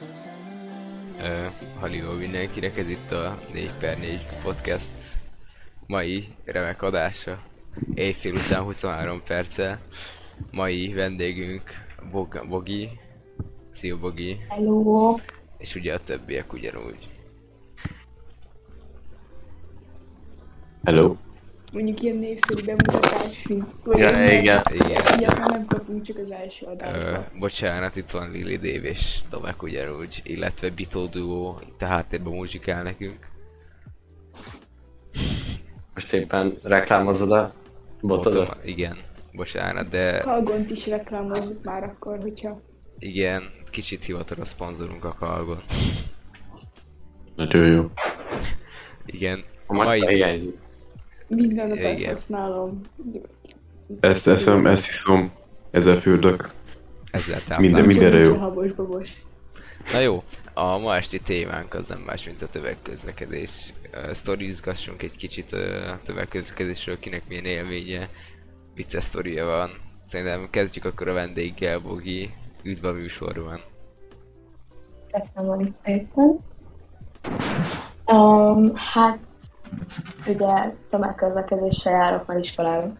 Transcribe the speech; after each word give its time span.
Uh, 0.00 1.52
Haliló 1.80 2.12
mindenkinek, 2.12 2.76
ez 2.76 2.88
itt 2.88 3.12
a 3.12 3.38
4 3.52 3.70
per 3.80 3.98
4 3.98 4.26
podcast 4.42 4.96
mai 5.86 6.28
remek 6.44 6.82
adása. 6.82 7.42
Éjfél 7.94 8.34
után 8.34 8.62
23 8.62 9.22
perccel. 9.22 9.80
Mai 10.50 10.92
vendégünk 10.92 11.70
Bog 12.10 12.46
Bogi. 12.48 12.88
Szia 13.70 13.98
Bogi. 13.98 14.40
Hello. 14.48 15.16
És 15.58 15.74
ugye 15.74 15.94
a 15.94 16.00
többiek 16.00 16.52
ugyanúgy. 16.52 17.08
Hello. 20.84 21.16
Mondjuk 21.72 22.02
ilyen 22.02 22.16
népszerű 22.16 22.64
bemutatás, 22.64 23.46
mint 23.48 23.64
vagy 23.84 23.98
Ja, 23.98 24.32
igen. 24.32 24.62
Igen. 24.70 25.18
Ilyet 25.18 25.48
nem 25.48 25.66
kapunk 25.66 26.02
csak 26.02 26.16
az 26.18 26.30
első 26.30 26.66
Ö, 26.66 26.70
adásban. 26.70 27.26
bocsánat, 27.38 27.96
itt 27.96 28.10
van 28.10 28.30
Lily 28.30 28.56
Dave 28.56 28.88
és 28.88 29.18
Tomek 29.30 29.62
ugyanúgy, 29.62 30.20
illetve 30.24 30.70
Bito 30.70 31.06
Duo 31.06 31.56
itt 31.68 31.82
a 31.82 31.86
háttérben 31.86 32.32
muzsikál 32.32 32.82
nekünk. 32.82 33.18
Most 35.94 36.12
éppen 36.12 36.58
reklámozod 36.62 37.32
a 37.32 37.52
botodat? 38.00 38.58
Igen, 38.64 38.96
bocsánat, 39.32 39.88
de 39.88 40.18
Kalgont 40.18 40.70
is 40.70 40.86
reklámozzuk 40.86 41.64
már 41.64 41.82
akkor, 41.82 42.18
hogyha 42.22 42.60
igen, 42.98 43.50
kicsit 43.70 44.04
hivatalos 44.04 44.48
szponzorunk 44.48 45.04
a 45.04 45.14
Kalgon. 45.18 45.62
Nagyon 47.36 47.66
jó. 47.66 47.90
Igen, 49.06 49.44
A 49.66 49.72
mai, 49.74 50.06
hiányzik. 50.06 50.56
Minden 51.28 51.66
nap 51.68 51.76
Igen. 51.76 51.92
ezt 51.92 52.04
használom. 52.04 52.80
Ezt 54.00 54.28
eszem, 54.28 54.66
ezt 54.66 54.88
iszom, 54.88 55.30
ezzel 55.70 55.96
fürdök. 55.96 56.50
ezzel 57.10 57.38
táplálkozunk. 57.38 57.60
Minden- 57.60 57.86
mindenre 57.86 58.18
jó. 58.18 58.36
Habos 58.36 58.72
babos. 58.72 59.10
Na 59.92 59.98
jó, 59.98 60.22
a 60.54 60.78
ma 60.78 60.96
esti 60.96 61.20
témánk 61.20 61.74
az 61.74 61.88
nem 61.88 61.98
más, 62.06 62.24
mint 62.24 62.42
a 62.42 62.48
tömegközlekedés. 62.48 63.72
Uh, 63.94 64.12
Sztorizgassunk 64.12 65.02
egy 65.02 65.16
kicsit 65.16 65.52
uh, 65.52 65.60
a 65.92 65.98
tömegközlekedésről, 66.04 66.98
kinek 66.98 67.22
milyen 67.28 67.44
élménye, 67.44 68.08
vicces 68.74 69.04
sztoria 69.04 69.44
van. 69.44 69.70
Szerintem 70.06 70.48
kezdjük 70.50 70.84
akkor 70.84 71.08
a 71.08 71.12
vendéggel, 71.12 71.78
Bogi. 71.78 72.30
Üdv 72.62 72.84
a 72.84 72.92
műsorban. 72.92 73.60
Köszönöm 75.12 75.70
szépen. 75.84 76.38
Um, 78.06 78.72
hát, 78.74 79.18
ugye 80.26 80.74
tömegközlekedéssel 80.90 81.92
járok 81.92 82.26
már 82.26 82.38
iskolára. 82.38 82.92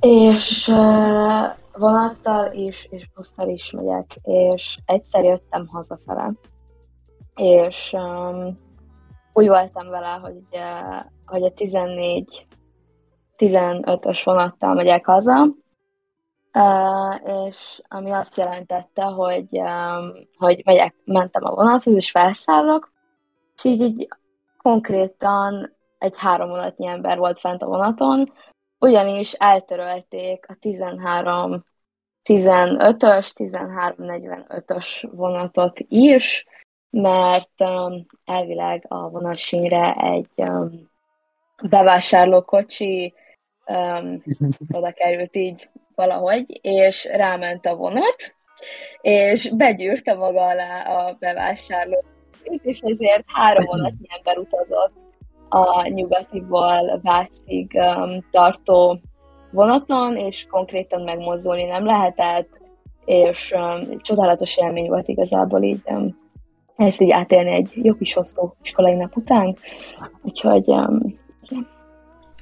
És 0.00 0.68
uh, 0.68 1.58
vonattal 1.72 2.52
is, 2.52 2.86
és 2.90 3.08
busszal 3.14 3.48
is 3.48 3.70
megyek, 3.70 4.14
és 4.22 4.78
egyszer 4.84 5.24
jöttem 5.24 5.66
hazafele. 5.66 6.32
És 7.34 7.92
um, 7.92 8.58
úgy 9.32 9.48
voltam 9.48 9.88
vele, 9.88 10.18
hogy, 10.22 10.42
uh, 10.50 11.04
hogy 11.26 11.42
a 11.42 11.50
14 11.50 12.46
15-ös 13.36 14.20
vonattal 14.24 14.74
megyek 14.74 15.06
haza, 15.06 15.46
Uh, 16.52 17.46
és 17.46 17.80
ami 17.88 18.10
azt 18.10 18.36
jelentette, 18.36 19.02
hogy, 19.02 19.46
um, 19.50 20.12
hogy 20.38 20.62
megyek, 20.64 20.94
mentem 21.04 21.44
a 21.44 21.54
vonathoz, 21.54 21.94
és 21.94 22.10
felszállok, 22.10 22.92
és 23.56 23.64
így, 23.64 23.80
így 23.80 24.08
konkrétan 24.62 25.76
egy 25.98 26.14
három 26.16 26.48
vonatnyi 26.48 26.86
ember 26.86 27.18
volt 27.18 27.40
fent 27.40 27.62
a 27.62 27.66
vonaton, 27.66 28.32
ugyanis 28.78 29.32
eltörölték 29.32 30.46
a 30.48 30.56
13 30.60 31.64
15-ös, 32.24 33.32
13-45-ös 33.34 35.08
vonatot 35.12 35.78
is, 35.88 36.46
mert 36.90 37.60
um, 37.60 38.06
elvileg 38.24 38.84
a 38.88 39.10
vonatsínre 39.10 39.92
egy 39.92 40.30
um, 40.36 40.90
bevásárlókocsi 41.62 43.14
um, 43.66 44.22
oda 44.76 44.92
került 44.92 45.36
így 45.36 45.68
valahogy, 45.94 46.58
és 46.62 47.04
ráment 47.04 47.66
a 47.66 47.76
vonat, 47.76 48.36
és 49.00 49.50
begyűrte 49.56 50.14
maga 50.14 50.42
alá 50.42 50.82
a 50.82 51.16
bevásárló, 51.18 52.04
és 52.62 52.80
ezért 52.80 53.24
három 53.26 53.64
vonatnyi 53.66 54.06
ember 54.08 54.38
utazott 54.38 54.92
a 55.48 55.88
nyugatiból 55.88 57.00
Vácig 57.02 57.70
um, 57.74 58.24
tartó 58.30 59.00
vonaton, 59.50 60.16
és 60.16 60.46
konkrétan 60.50 61.02
megmozdulni 61.02 61.64
nem 61.64 61.84
lehetett, 61.84 62.48
és 63.04 63.52
um, 63.54 63.98
csodálatos 64.00 64.56
élmény 64.56 64.88
volt 64.88 65.08
igazából 65.08 65.62
így 65.62 65.80
um, 65.84 66.18
ezt 66.76 67.00
így 67.00 67.10
átélni 67.10 67.50
egy 67.50 67.70
jó 67.72 67.94
kis 67.94 68.12
hosszú 68.12 68.54
iskolai 68.62 68.94
nap 68.94 69.16
után, 69.16 69.56
úgyhogy 70.22 70.68
um, 70.68 71.18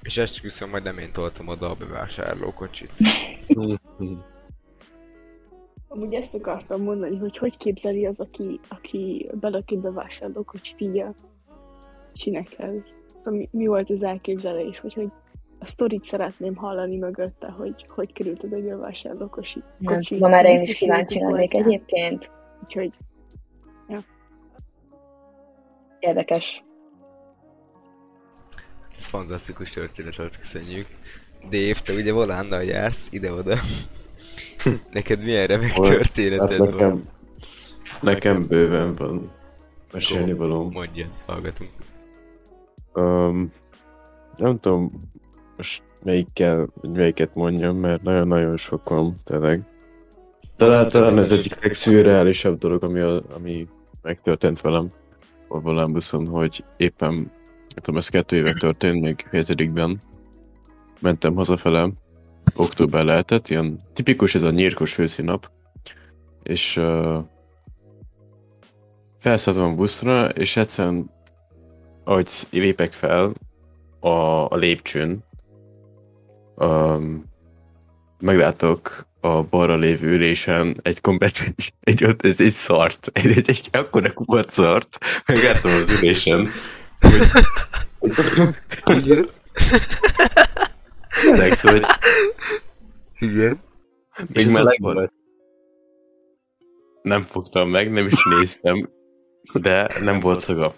És 0.02 0.19
esküszöm, 0.19 0.70
majd 0.70 0.82
nem 0.82 0.98
én 0.98 1.12
toltam 1.12 1.48
oda 1.48 1.70
a 1.70 1.75
bevásárlókocsit. 1.75 2.92
Amúgy 5.88 6.15
ezt 6.15 6.34
akartam 6.34 6.82
mondani, 6.82 7.16
hogy 7.16 7.37
hogy 7.37 7.56
képzeli 7.56 8.06
az, 8.06 8.21
aki, 8.21 8.60
aki 8.69 9.31
belöki 9.41 9.76
bevásárlókocsit 9.76 10.81
így 10.81 10.99
a 10.99 11.15
csinekhez. 12.12 12.75
Szóval 13.19 13.38
mi, 13.38 13.49
mi, 13.53 13.66
volt 13.66 13.91
az 13.91 14.03
elképzelés, 14.03 14.78
hogy, 14.78 14.94
hogy 14.94 15.10
a 15.59 15.66
sztorit 15.66 16.04
szeretném 16.04 16.56
hallani 16.56 16.97
mögötte, 16.97 17.47
hogy 17.47 17.87
hogy 17.88 18.12
került 18.12 18.44
oda 18.44 18.56
egy 18.56 18.65
bevásárlókocsi. 18.65 19.62
nem 19.78 19.94
kocsi. 19.94 20.15
tudom, 20.15 20.32
erre 20.32 20.50
én 20.50 20.62
is 20.62 20.78
kíváncsi 20.78 21.21
lennék 21.21 21.54
egyébként. 21.54 22.31
Úgyhogy 22.62 22.93
Érdekes. 25.99 26.65
Ez 28.97 29.06
fantasztikus 29.06 29.70
történet 29.70 30.16
volt, 30.16 30.38
köszönjük. 30.38 30.87
Dave, 31.50 31.81
te 31.84 31.93
ugye 31.93 32.12
volánnal 32.12 32.62
jársz 32.62 33.09
ide-oda. 33.12 33.56
Neked 34.93 35.23
milyen 35.25 35.47
remek 35.47 35.73
Hol? 35.73 35.89
történeted 35.89 36.59
Hát 36.59 36.59
van? 36.59 36.71
nekem, 36.71 37.03
nekem 38.01 38.47
bőven 38.47 38.95
van 38.95 39.31
mesélni 39.93 40.33
való. 40.33 40.71
Mondjad, 40.71 41.09
hallgatunk. 41.27 41.71
Um, 42.95 43.53
nem 44.37 44.61
tudom 44.61 45.11
most 45.56 45.83
melyikkel, 46.03 46.69
melyiket 46.83 47.34
mondjam, 47.34 47.77
mert 47.77 48.03
nagyon-nagyon 48.03 48.56
sok 48.56 48.89
van, 48.89 49.15
tényleg. 49.25 49.62
Talán, 50.56 50.89
talán 50.89 51.19
ez 51.19 51.33
egyik 51.33 51.62
legszürreálisabb 51.62 52.59
dolog, 52.59 52.85
ami, 52.85 53.00
a, 53.00 53.23
ami 53.35 53.67
megtörtént 54.03 54.61
velem 54.61 54.93
a 55.49 55.61
volánbuszon, 55.61 56.27
hogy 56.27 56.65
éppen, 56.77 57.12
nem 57.12 57.83
tudom, 57.83 57.97
ez 57.97 58.09
kettő 58.09 58.37
éve 58.37 58.53
történt, 58.53 59.00
még 59.00 59.27
hetedikben. 59.31 60.00
Mentem 61.00 61.35
hazafele, 61.35 61.91
október 62.56 63.04
lehetett, 63.04 63.48
ilyen 63.48 63.81
tipikus 63.94 64.34
ez 64.34 64.42
a 64.42 64.50
nyírkos 64.50 64.98
őszi 64.98 65.22
nap, 65.22 65.50
és 66.42 66.76
uh, 66.76 67.19
felszálltam 69.19 69.70
a 69.70 69.75
buszra, 69.75 70.28
és 70.28 70.56
egyszerűen, 70.56 71.10
ahogy 72.04 72.28
lépek 72.50 72.92
fel 72.92 73.32
a, 74.00 74.08
a 74.48 74.56
lépcsőn, 74.56 75.25
um, 76.56 77.25
meglátok 78.20 79.06
a 79.20 79.42
balra 79.42 79.76
lévő 79.76 80.12
ülésen 80.12 80.81
egy 80.82 81.00
komplet, 81.00 81.38
egy, 81.54 81.72
egy, 81.81 82.16
egy, 82.20 82.41
egy 82.41 82.53
szart, 82.53 83.10
egy, 83.12 83.26
egy, 83.26 83.48
egy 83.48 83.69
akkora 83.72 84.12
kubat 84.12 84.50
szart, 84.50 84.98
megláttam 85.26 85.70
az 85.70 86.00
ülésen, 86.03 86.48
hogy... 87.00 87.31
Tényleg, 91.21 91.53
szóval, 91.53 91.81
Igen. 93.19 93.61
még 94.27 94.47
meleg 94.47 94.67
ott 94.67 94.77
volt? 94.79 94.95
volt. 94.95 95.12
Nem 97.03 97.23
fogtam 97.23 97.69
meg, 97.70 97.91
nem 97.93 98.06
is 98.06 98.15
néztem, 98.38 98.91
de 99.61 99.88
nem 100.03 100.20
volt 100.20 100.41
szaga. 100.41 100.75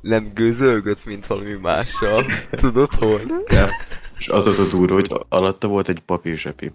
Nem 0.00 0.30
gőzölgött, 0.34 1.04
mint 1.04 1.26
valami 1.26 1.52
mással. 1.52 2.24
Tudod 2.50 2.94
hol? 2.94 3.20
Ja. 3.46 3.66
És 4.18 4.28
az 4.28 4.44
volt 4.44 4.58
a 4.58 4.76
durva, 4.76 4.94
hogy 4.94 5.10
alatta 5.28 5.68
volt 5.68 5.88
egy 5.88 6.00
papírzsepi. 6.00 6.72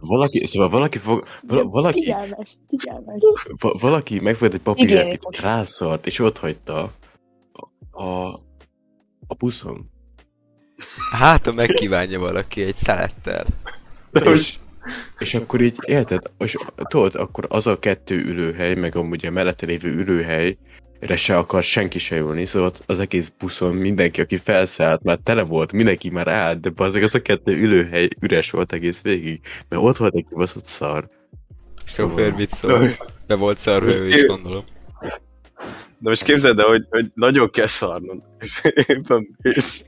Valaki, 0.00 0.46
szóval 0.46 0.68
valaki 0.68 0.98
fog, 0.98 1.26
vala, 1.46 1.64
valaki, 1.64 2.02
figyelmes, 2.02 2.58
figyelmes. 2.68 3.20
va, 3.60 3.76
valaki 3.80 4.20
megfogott 4.20 4.54
egy 4.54 4.60
papírzsepit, 4.60 5.26
rászart, 5.40 6.06
és 6.06 6.18
ott 6.18 6.38
hagyta 6.38 6.92
a, 7.52 8.02
a, 8.02 8.32
a 9.26 9.34
buszon. 9.38 9.90
Hát, 11.10 11.44
ha 11.44 11.52
megkívánja 11.52 12.18
valaki 12.18 12.62
egy 12.62 12.74
szelettel. 12.74 13.46
És, 14.12 14.54
és 15.18 15.34
akkor 15.34 15.60
így, 15.60 15.76
érted? 15.84 16.22
És 16.38 16.56
tudod, 16.88 17.14
akkor 17.14 17.46
az 17.48 17.66
a 17.66 17.78
kettő 17.78 18.24
ülőhely, 18.24 18.74
meg 18.74 18.96
amúgy 18.96 19.26
a 19.26 19.30
mellette 19.30 19.66
lévő 19.66 19.88
ülőhely, 19.88 20.56
re 21.00 21.16
se 21.16 21.36
akar 21.36 21.62
senki 21.62 21.98
se 21.98 22.16
ülni, 22.16 22.46
szóval 22.46 22.72
az 22.86 22.98
egész 22.98 23.32
buszon 23.38 23.74
mindenki, 23.74 24.20
aki 24.20 24.36
felszállt, 24.36 25.02
már 25.02 25.18
tele 25.22 25.42
volt, 25.42 25.72
mindenki 25.72 26.10
már 26.10 26.28
állt, 26.28 26.60
de 26.60 26.70
az 26.76 26.94
az 26.94 27.14
a 27.14 27.22
kettő 27.22 27.52
ülőhely 27.52 28.08
üres 28.20 28.50
volt 28.50 28.72
egész 28.72 29.02
végig, 29.02 29.40
mert 29.68 29.82
ott 29.82 29.96
volt 29.96 30.14
egy 30.14 30.26
kibaszott 30.28 30.64
szar. 30.64 31.08
És 31.84 31.92
sofőr 31.92 32.32
mit 32.32 32.50
szól? 32.50 32.88
Be 33.26 33.34
volt 33.34 33.58
szarva 33.58 33.94
ő 33.94 34.06
is, 34.06 34.26
gondolom. 34.26 34.64
De 35.98 36.08
most 36.08 36.22
képzeld 36.22 36.58
el, 36.58 36.66
hogy, 36.66 36.86
hogy 36.90 37.10
nagyon 37.14 37.50
kell 37.50 37.66
szarnod. 37.66 38.22
És 38.40 38.60
éppen 38.86 39.36
mész, 39.42 39.84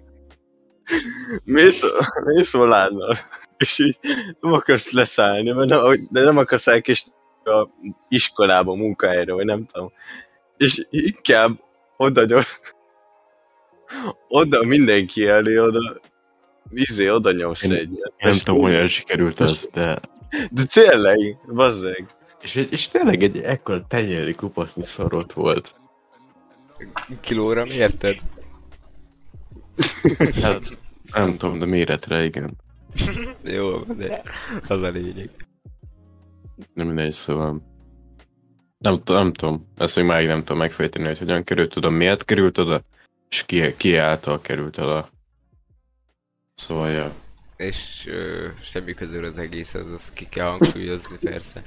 mész, 1.44 1.82
mész 2.24 2.52
volánnal, 2.52 3.16
és 3.56 3.78
így 3.78 3.98
nem 4.40 4.52
akarsz 4.52 4.90
leszállni, 4.90 5.50
mert 5.50 5.68
nem, 5.68 6.08
de 6.10 6.22
nem 6.22 6.36
akarsz 6.36 6.66
elkésni 6.66 7.12
a 7.44 7.68
iskolába, 8.08 8.74
munkahelyre, 8.74 9.32
vagy 9.32 9.44
nem 9.44 9.66
tudom. 9.66 9.92
És 10.56 10.86
inkább 10.90 11.60
oda 11.96 12.24
nyom, 12.24 12.42
oda 14.28 14.64
mindenki 14.64 15.26
elé, 15.26 15.58
oda, 15.58 16.00
izé, 16.70 17.10
oda 17.10 17.32
nyomsz 17.32 17.62
Én- 17.62 17.72
egyet. 17.72 18.12
Nem 18.18 18.32
tudom, 18.44 18.60
hogyan 18.60 18.86
sikerült 18.86 19.38
az, 19.38 19.68
de... 19.72 20.00
De 20.50 20.64
tényleg, 20.64 21.38
bazzeg. 21.54 22.06
És, 22.42 22.54
és 22.54 22.88
tényleg 22.88 23.22
egy 23.22 23.38
ekkora 23.38 23.84
tenyéri 23.88 24.34
kupacnyi 24.34 24.84
szarot 24.84 25.32
volt. 25.32 25.74
Kilóra 27.20 27.64
mérted? 27.64 28.16
Hát, 30.42 30.78
nem 31.12 31.36
tudom, 31.36 31.58
de 31.58 31.66
méretre 31.66 32.24
igen. 32.24 32.56
Jó, 33.42 33.82
de 33.82 34.22
az 34.68 34.82
a 34.82 34.88
lényeg. 34.88 35.30
Nem 36.74 36.86
mindegy, 36.86 37.12
szóval... 37.12 37.62
Nem, 38.78 39.00
nem 39.04 39.32
tudom, 39.32 39.72
ezt 39.76 39.96
még 39.96 40.04
máig 40.04 40.26
nem 40.26 40.38
tudom 40.38 40.58
megfejteni, 40.58 41.06
hogy 41.06 41.18
hogyan 41.18 41.44
került 41.44 41.76
oda, 41.76 41.90
miért 41.90 42.24
került 42.24 42.58
oda, 42.58 42.82
és 43.28 43.44
ki, 43.46 43.76
ki 43.76 43.96
által 43.96 44.40
került 44.40 44.78
oda. 44.78 45.10
Szóval, 46.54 46.90
ja. 46.90 47.12
És 47.56 48.06
ö, 48.06 48.48
semmi 48.62 48.94
közül 48.94 49.24
az 49.24 49.38
egészhez, 49.38 49.86
azt 49.86 50.12
ki 50.12 50.28
kell 50.28 50.46
hangsúlyozni 50.46 51.16
persze. 51.16 51.62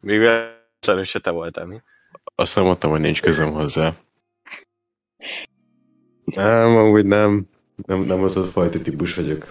Még 0.00 0.18
véletlenül 0.18 1.04
se 1.04 1.18
te 1.18 1.30
voltál, 1.30 1.66
mi? 1.66 1.82
Azt 2.34 2.56
nem 2.56 2.64
mondtam, 2.64 2.90
hogy 2.90 3.00
nincs 3.00 3.22
közöm 3.22 3.52
hozzá. 3.52 3.94
Nem, 6.34 6.76
amúgy 6.76 7.06
nem. 7.06 7.46
Nem, 7.86 8.00
nem 8.00 8.22
az 8.22 8.36
a 8.36 8.42
fajta 8.42 8.80
típus 8.80 9.14
vagyok. 9.14 9.46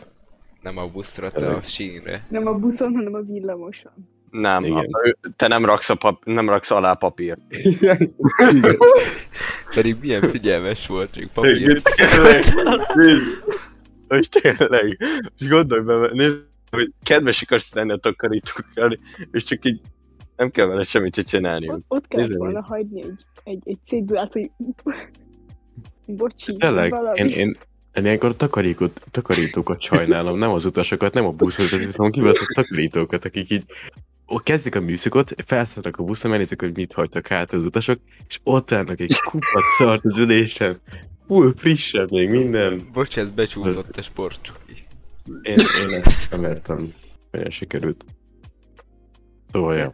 Nem 0.62 0.78
a 0.78 0.88
buszra, 0.88 1.32
te 1.32 1.48
a 1.48 1.62
sínre. 1.64 2.28
Nem 2.30 2.48
a 2.48 2.54
buszon, 2.54 2.96
hanem 2.96 3.14
a 3.14 3.22
villamoson. 3.22 3.92
Nem, 4.30 4.64
Igen. 4.64 4.88
a, 4.92 5.16
te 5.36 5.48
nem 5.48 5.66
raksz, 5.66 5.90
a 5.90 5.96
pap, 5.96 6.26
nem 6.26 6.50
raksz 6.50 6.72
alá 6.72 6.94
papírt. 6.94 7.40
Pedig 9.76 9.98
milyen 10.02 10.22
figyelmes 10.22 10.88
volt, 10.88 11.16
Igen, 11.16 11.30
papírt. 11.34 11.96
tényleg. 11.96 12.44
Hogy 14.08 14.30
tényleg. 14.30 14.98
És 15.38 15.48
gondolj 15.48 15.84
be, 15.84 16.10
nézd, 16.14 16.38
hogy 16.72 16.92
kedves 17.04 17.42
akarsz 17.42 17.74
lenni 17.74 17.92
a 17.92 17.98
takarítókkal, 17.98 18.98
és 19.32 19.44
csak 19.44 19.66
így 19.66 19.82
nem 20.36 20.52
kell 20.52 20.66
vele 20.66 20.84
semmit 20.84 21.16
se 21.16 21.22
csinálniuk. 21.22 21.76
Ott, 21.76 21.86
ott 21.88 22.08
kellett 22.08 22.34
volna 22.34 22.62
hagyni 22.62 23.02
egy, 23.02 23.26
egy, 23.44 23.62
egy 23.66 23.78
cédulát, 23.86 24.34
hogy 24.34 24.52
bocsi, 26.06 26.56
Tényleg, 26.56 26.92
valami. 26.92 27.20
én, 27.20 27.28
én, 27.28 27.58
én 27.94 28.06
ilyenkor 28.06 28.36
takarítókat, 28.36 29.02
takarítókat 29.12 29.82
sajnálom, 29.82 30.38
nem 30.38 30.50
az 30.52 30.66
utasokat, 30.66 31.14
nem 31.14 31.26
a 31.26 31.32
buszvezetőt, 31.32 31.96
hanem 31.96 32.12
kibaszott 32.12 32.48
takarítókat, 32.48 33.26
akik 33.26 33.50
így 33.50 33.64
ó, 34.28 34.38
kezdik 34.38 34.76
a 34.76 34.82
műszakot, 34.82 35.34
felszállnak 35.46 35.98
a 35.98 36.04
buszon, 36.04 36.32
megnézik, 36.32 36.62
hogy 36.62 36.76
mit 36.76 36.94
hagytak 36.94 37.28
hát 37.28 37.54
az 37.54 37.66
utasok, 37.66 38.00
és 38.28 38.40
ott 38.44 38.72
állnak 38.72 39.00
egy 39.00 39.16
kupat 39.30 39.64
szart 39.78 40.06
az 40.06 40.18
ülésen, 40.18 40.82
full 41.28 41.54
frissen 41.56 42.08
még 42.12 42.30
minden. 42.30 42.90
Bocs, 42.94 43.18
ez 43.18 43.30
becsúszott 43.30 43.98
a 43.98 44.02
sportcsoki. 44.02 44.86
Én, 45.42 45.58
én 45.58 46.02
ezt 46.04 46.32
nem 46.32 46.44
értem, 46.44 46.94
hogyan 47.32 47.50
sikerült. 47.50 48.06
Szóval, 49.52 49.76
ja. 49.76 49.92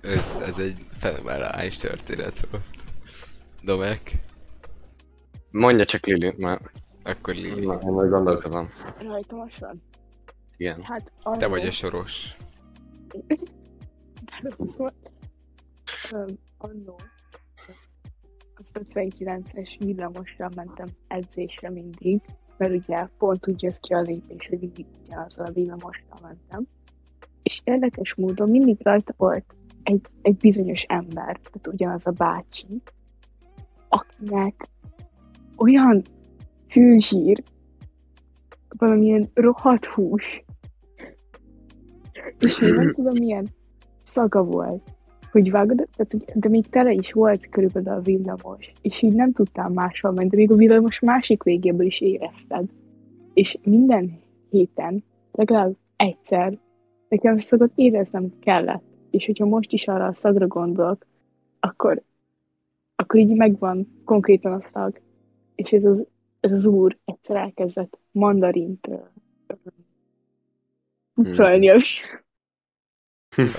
Ez, 0.00 0.40
ez 0.46 0.58
egy 0.58 0.76
fenomenális 0.98 1.76
történet 1.76 2.46
volt. 2.50 2.64
Domek, 3.62 4.18
Mondja 5.52 5.84
csak 5.84 6.06
Lili, 6.06 6.34
már 6.38 6.60
akkor 7.02 7.34
Lili. 7.34 7.64
Na, 7.64 7.80
én 7.82 7.92
majd 7.92 8.10
gondolkozom. 8.10 8.68
Rajtam 8.98 9.40
a 9.40 9.48
sor. 9.48 9.74
Igen. 10.56 10.82
Hát 10.82 11.04
Te 11.04 11.12
arról- 11.30 11.48
vagy 11.48 11.66
a 11.66 11.70
soros. 11.70 12.36
Szóval, 14.64 14.92
öm, 16.12 16.38
annó 16.58 17.00
az 18.54 18.70
59-es 18.74 19.74
villamosra 19.78 20.50
mentem 20.54 20.88
edzésre 21.08 21.70
mindig, 21.70 22.20
mert 22.56 22.72
ugye 22.72 23.08
pont 23.18 23.48
úgy 23.48 23.62
jött 23.62 23.80
ki 23.80 23.94
a 23.94 24.00
lépés, 24.00 24.48
hogy 24.48 24.58
mindig 24.58 24.86
ugyanazzal 25.04 25.46
a 25.46 25.50
villamosra 25.52 26.18
mentem. 26.22 26.66
És 27.42 27.60
érdekes 27.64 28.14
módon 28.14 28.48
mindig 28.48 28.76
rajta 28.82 29.14
volt 29.16 29.54
egy, 29.82 30.06
egy 30.22 30.36
bizonyos 30.36 30.82
ember, 30.82 31.38
tehát 31.40 31.66
ugyanaz 31.66 32.06
a 32.06 32.10
bácsi, 32.10 32.82
akinek 33.88 34.68
olyan 35.62 36.02
fülzsír, 36.68 37.42
valamilyen 38.68 39.30
rohadt 39.34 39.84
hús, 39.84 40.44
és 42.38 42.58
még 42.58 42.74
nem 42.74 42.92
tudom 42.92 43.12
milyen 43.18 43.48
szaga 44.02 44.44
volt, 44.44 44.82
hogy 45.30 45.50
vágod, 45.50 45.88
tehát, 45.96 46.38
de 46.38 46.48
még 46.48 46.68
tele 46.68 46.92
is 46.92 47.12
volt 47.12 47.48
körülbelül 47.48 47.92
a 47.92 48.00
villamos, 48.00 48.72
és 48.82 49.02
így 49.02 49.12
nem 49.12 49.32
tudtál 49.32 49.68
máshol 49.68 50.12
menni, 50.12 50.28
de 50.28 50.36
még 50.36 50.50
a 50.50 50.54
villamos 50.54 51.00
másik 51.00 51.42
végéből 51.42 51.86
is 51.86 52.00
érezted. 52.00 52.64
És 53.34 53.58
minden 53.64 54.20
héten, 54.50 55.04
legalább 55.32 55.76
egyszer, 55.96 56.58
nekem 57.08 57.38
szagot 57.38 57.72
éreznem 57.74 58.32
kellett. 58.40 58.82
És 59.10 59.26
hogyha 59.26 59.46
most 59.46 59.72
is 59.72 59.88
arra 59.88 60.06
a 60.06 60.14
szagra 60.14 60.46
gondolok, 60.46 61.06
akkor, 61.60 62.02
akkor 62.96 63.20
így 63.20 63.34
megvan 63.36 63.88
konkrétan 64.04 64.52
a 64.52 64.60
szag. 64.60 65.00
És 65.54 65.70
ez 65.70 65.84
az, 65.84 66.06
ez 66.40 66.52
az 66.52 66.66
úr 66.66 66.98
egyszer 67.04 67.36
elkezdett 67.36 67.98
mandarint 68.10 68.88
pucolni 71.14 71.70
a 71.70 71.76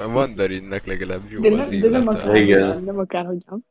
A 0.03 0.07
mandarinnek 0.07 0.85
legalább 0.85 1.21
jó 1.29 1.39
De 1.41 1.61
az 1.61 1.69
nem, 1.69 1.79
de 1.79 1.89
nem 1.89 2.07
akár, 2.07 2.35
Igen. 2.35 2.83
nem 2.83 2.99
akárhogyan. 2.99 3.65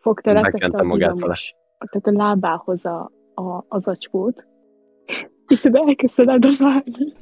Fogta, 0.00 0.32
letette 0.32 0.78
a 0.78 0.82
magát 0.82 1.12
villamos, 1.12 1.54
tehát 1.90 2.06
a 2.06 2.24
lábához 2.24 2.86
a, 2.86 3.10
a, 3.34 3.64
az 3.68 3.88
acskót, 3.88 4.46
és 5.46 5.64
oda 5.64 5.84
elkezdte 5.88 6.22
ledobálni. 6.22 7.12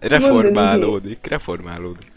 Reformálódik, 0.00 1.26
reformálódik. 1.26 2.12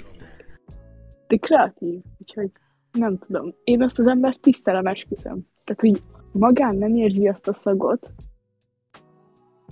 De 1.27 1.37
kreatív, 1.37 1.99
úgyhogy 2.19 2.51
nem 2.91 3.17
tudom. 3.17 3.53
Én 3.63 3.83
azt 3.83 3.99
az 3.99 4.07
embert 4.07 4.39
tisztelem, 4.39 4.85
esküszöm. 4.85 5.47
Tehát, 5.63 5.81
hogy 5.81 6.03
magán 6.31 6.75
nem 6.75 6.95
érzi 6.95 7.27
azt 7.27 7.47
a 7.47 7.53
szagot, 7.53 8.11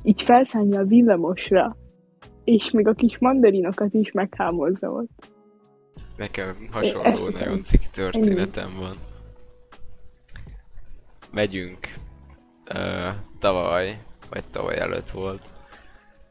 így 0.03 0.21
felszállja 0.21 0.79
a 0.79 0.85
villamosra, 0.85 1.77
és 2.43 2.71
még 2.71 2.88
a 2.88 2.93
kis 2.93 3.17
mandarinokat 3.17 3.93
is 3.93 4.11
meghámozza 4.11 4.91
ott. 4.91 5.31
Nekem 6.17 6.67
hasonló 6.71 7.25
hiszem. 7.25 7.47
nagyon 7.47 7.63
ciki 7.63 7.88
történetem 7.91 8.75
van. 8.79 8.95
Megyünk 11.31 11.93
ö, 12.73 13.09
tavaly, 13.39 14.01
vagy 14.29 14.43
tavaly 14.51 14.79
előtt 14.79 15.09
volt. 15.09 15.41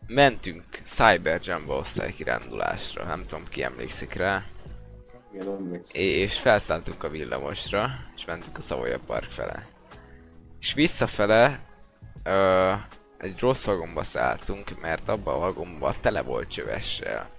Mentünk 0.07 0.65
Cyber 0.83 1.41
Jumbo 1.43 1.79
osztálykirándulásra, 1.79 3.05
nem 3.05 3.25
tudom 3.27 3.45
ki 3.49 3.63
emlékszik 3.63 4.13
rá. 4.13 4.45
É- 5.93 6.21
és 6.21 6.39
felszálltunk 6.39 7.05
a 7.05 7.09
villamosra, 7.09 7.91
és 8.17 8.25
mentünk 8.25 8.57
a 8.57 8.61
Savoya 8.61 8.99
Park 9.07 9.31
fele. 9.31 9.67
És 10.61 10.75
visszafele 10.75 11.61
ö, 12.23 12.73
egy 13.19 13.39
rossz 13.39 13.65
vagomba 13.65 14.03
szálltunk, 14.03 14.81
mert 14.81 15.09
abban 15.09 15.35
a 15.35 15.39
vagomba 15.39 15.95
tele 16.01 16.23
volt 16.23 16.49
csövessel. 16.49 17.31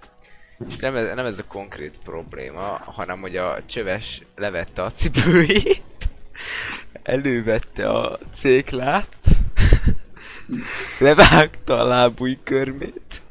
És 0.67 0.75
nem 0.75 0.95
ez, 0.95 1.15
nem 1.15 1.25
ez 1.25 1.39
a 1.39 1.43
konkrét 1.47 1.99
probléma, 2.03 2.81
hanem 2.85 3.21
hogy 3.21 3.37
a 3.37 3.65
csöves 3.65 4.21
levette 4.35 4.83
a 4.83 4.91
cipőjét, 4.91 6.09
elővette 7.03 7.89
a 7.89 8.19
céklát, 8.35 9.17
levágta 10.99 11.79
a 11.79 11.87
lábúj 11.87 12.39
körmét, 12.43 13.21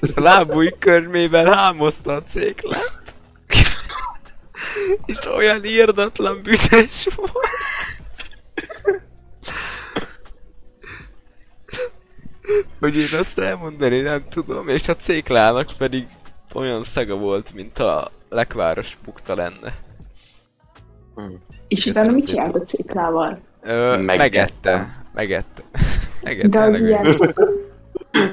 és 0.00 0.10
a 0.14 0.20
lábúj 0.20 0.74
körmével 0.78 1.52
hámozta 1.52 2.12
a 2.12 2.22
céklát, 2.22 3.01
és 5.06 5.26
olyan 5.26 5.64
írdatlan 5.64 6.42
büdös 6.42 7.08
volt. 7.16 7.30
hogy 12.80 12.96
én 12.96 13.18
azt 13.18 13.38
elmondani 13.38 14.00
nem 14.00 14.24
tudom, 14.28 14.68
és 14.68 14.88
a 14.88 14.96
céklának 14.96 15.72
pedig 15.78 16.06
olyan 16.54 16.82
szaga 16.82 17.16
volt, 17.16 17.54
mint 17.54 17.78
a 17.78 18.10
lekváros 18.28 18.98
bukta 19.04 19.34
lenne. 19.34 19.78
És 21.68 21.84
Köszönöm 21.84 22.08
utána 22.08 22.12
mit 22.12 22.26
csinált 22.26 22.54
a 22.56 22.62
ciklával? 22.62 23.40
Ö, 23.62 23.96
Megette. 23.96 24.04
megette. 24.04 25.04
Megette. 25.14 25.62
megette. 26.22 26.48
De 26.48 26.60
az 26.60 26.80
ilyen, 26.80 27.16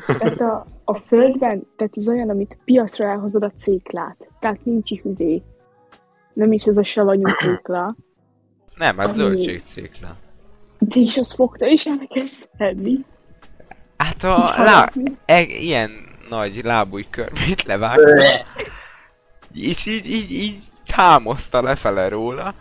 Tehát 0.06 0.40
a, 0.40 0.66
a 0.84 0.94
földben, 0.96 1.68
tehát 1.78 1.98
ez 1.98 2.08
olyan, 2.08 2.30
amit 2.30 2.58
piacra 2.66 3.06
elhozod 3.06 3.44
a 3.44 3.52
céklát. 3.58 4.28
Tehát 4.40 4.66
nincs 4.66 4.92
is 4.92 5.04
izé. 5.04 5.42
Nem 6.40 6.52
is 6.52 6.64
ez 6.64 6.78
a 6.78 6.84
savanyú 6.84 7.28
cékla. 7.28 7.96
Nem, 8.76 8.98
hát 8.98 9.08
Ami- 9.08 9.16
zöldségcékla. 9.16 10.16
De 10.80 11.00
is 11.00 11.18
azt 11.18 11.34
fogta, 11.34 11.66
és 11.68 11.86
elkezdte 11.86 12.66
enni. 12.66 13.06
Hát 13.98 14.24
a 14.24 14.38
lá, 14.38 14.90
e, 15.26 15.42
ilyen 15.42 15.92
nagy 16.30 16.64
lábúj 16.64 17.06
körmét 17.10 17.64
levágta, 17.64 18.24
és 19.54 19.86
így, 19.86 20.10
így, 20.10 20.32
így 20.32 20.58
támaszta 20.96 21.62
lefele 21.62 22.08
róla, 22.08 22.54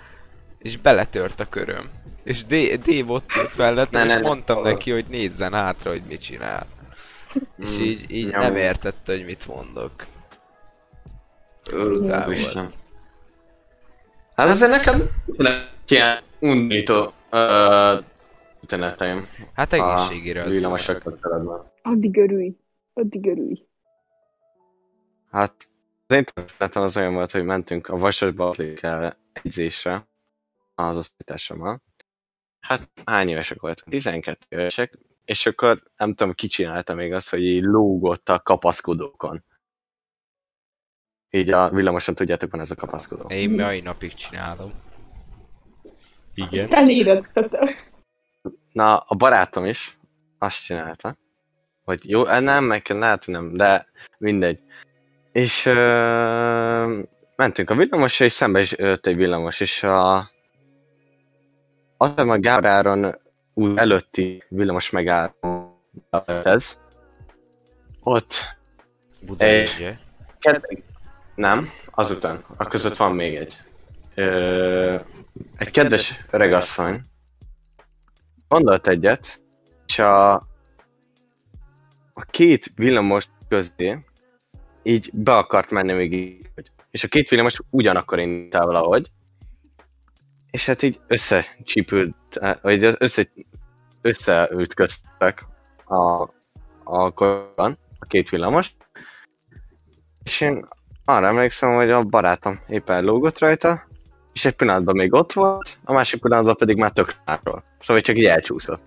és 0.59 0.77
beletört 0.77 1.41
a 1.41 1.49
köröm. 1.49 1.91
És 2.25 2.45
D- 2.45 2.79
Dave 2.85 3.13
ott 3.13 3.31
ült 3.37 3.57
mellettem, 3.57 4.07
és 4.07 4.13
ne, 4.13 4.21
ne. 4.21 4.27
mondtam 4.29 4.63
neki, 4.63 4.91
hogy 4.91 5.07
nézzen 5.09 5.53
hátra, 5.53 5.91
hogy 5.91 6.03
mit 6.09 6.21
csinál. 6.21 6.67
És 7.59 7.79
Mm, 7.79 7.83
így, 7.83 8.11
így 8.11 8.31
nem 8.31 8.57
értette, 8.57 9.13
hogy 9.13 9.25
mit 9.25 9.47
mondok. 9.47 10.07
Brutál 11.71 12.25
volt. 12.27 12.77
Úristen. 14.39 14.71
Hát 14.71 14.71
azért 14.71 14.85
nekem 14.85 15.09
ilyen 15.89 16.19
undító 16.41 17.13
uh, 17.33 18.05
üteneteim. 18.63 19.27
Hát 19.55 19.73
egészségére 19.73 20.43
az 20.43 20.55
villamosak 20.55 21.03
kapcsolatban. 21.03 21.73
Addig 21.83 22.17
örülj. 22.17 22.57
Addig 22.93 23.27
örülj. 23.27 23.67
Hát 25.31 25.55
az 26.07 26.17
én 26.17 26.25
történetem 26.25 26.83
az 26.83 26.97
olyan 26.97 27.15
volt, 27.15 27.31
hogy 27.31 27.45
mentünk 27.45 27.89
a 27.89 27.97
Vasasba 27.97 28.55
el 28.81 29.19
egyzésre 29.43 30.09
az 30.75 30.97
osztálytársammal. 30.97 31.83
Hát 32.61 32.91
hány 33.05 33.29
évesek 33.29 33.61
voltunk? 33.61 33.91
12 33.91 34.39
évesek. 34.49 34.99
És 35.25 35.47
akkor 35.47 35.83
nem 35.97 36.15
tudom, 36.15 36.33
ki 36.33 36.47
csinálta 36.47 36.95
még 36.95 37.13
azt, 37.13 37.31
hogy 37.31 37.43
így 37.43 37.63
lógott 37.63 38.29
a 38.29 38.41
kapaszkodókon. 38.41 39.45
Így 41.31 41.51
a 41.51 41.71
villamoson 41.71 42.15
tudjátok, 42.15 42.51
van 42.51 42.61
ez 42.61 42.71
a 42.71 42.75
kapaszkodó. 42.75 43.27
Én 43.29 43.51
mai 43.51 43.81
napig 43.81 44.15
csinálom. 44.15 44.73
Igen. 46.35 46.75
Elérettetem. 46.75 47.69
Na, 48.73 48.97
a 48.97 49.15
barátom 49.15 49.65
is 49.65 49.99
azt 50.39 50.65
csinálta, 50.65 51.17
hogy 51.85 52.11
jó, 52.11 52.27
eh, 52.27 52.41
nem, 52.41 52.65
meg 52.65 52.83
kell, 52.83 52.99
lehet, 52.99 53.27
nem, 53.27 53.53
de 53.57 53.87
mindegy. 54.19 54.59
És 55.33 55.67
ö, 55.67 57.01
mentünk 57.37 57.71
a 57.71 57.75
villamosra, 57.75 58.25
és 58.25 58.33
szembe 58.33 58.61
is 58.61 58.73
jött 58.73 59.07
egy 59.07 59.17
villamos, 59.17 59.61
és 59.61 59.83
a 59.83 60.31
azt 61.97 62.11
hiszem 62.11 62.31
a 62.31 62.39
Gábráron 62.39 63.19
út 63.55 63.79
előtti 63.79 64.43
villamos 64.49 64.91
megálló 64.91 65.81
ez. 66.45 66.79
Ott 68.03 68.35
Budaörgye. 69.21 69.99
Ked- 70.39 70.83
nem, 71.39 71.69
azután. 71.91 72.45
A 72.57 72.65
között 72.65 72.97
van 72.97 73.15
még 73.15 73.35
egy. 73.35 73.57
Ö, 74.15 74.99
egy 75.57 75.71
kedves 75.71 76.25
öregasszony 76.31 77.01
gondolt 78.49 78.89
egyet, 78.89 79.41
és 79.87 79.99
a, 79.99 80.33
a 82.13 82.23
két 82.31 82.73
villamos 82.75 83.29
közé 83.49 84.05
így 84.83 85.11
be 85.13 85.37
akart 85.37 85.71
menni 85.71 85.93
még 85.93 86.13
így. 86.13 86.51
És 86.91 87.05
a 87.05 87.09
két 87.09 87.29
villamos 87.29 87.61
ugyanakkor 87.71 88.19
indult 88.19 88.55
el 88.55 88.67
valahogy, 88.67 89.11
és 90.51 90.67
hát 90.67 90.83
így 90.83 91.01
összecsípült, 91.07 92.39
vagy 92.63 92.85
össze, 92.99 93.33
összeütköztek 94.01 95.47
a, 95.85 96.23
a 96.85 97.11
korban, 97.11 97.79
a 97.99 98.07
két 98.07 98.29
villamos, 98.29 98.75
és 100.23 100.41
én 100.41 100.67
arra 101.09 101.27
emlékszem, 101.27 101.75
hogy 101.75 101.91
a 101.91 102.03
barátom 102.03 102.61
éppen 102.69 103.05
lógott 103.05 103.39
rajta, 103.39 103.87
és 104.33 104.45
egy 104.45 104.55
pillanatban 104.55 104.97
még 104.97 105.13
ott 105.13 105.33
volt, 105.33 105.79
a 105.85 105.93
másik 105.93 106.21
pillanatban 106.21 106.57
pedig 106.57 106.77
már 106.77 106.91
tök 106.91 107.17
máról. 107.25 107.65
Szóval 107.81 108.03
csak 108.03 108.17
így 108.17 108.25
elcsúszott. 108.25 108.83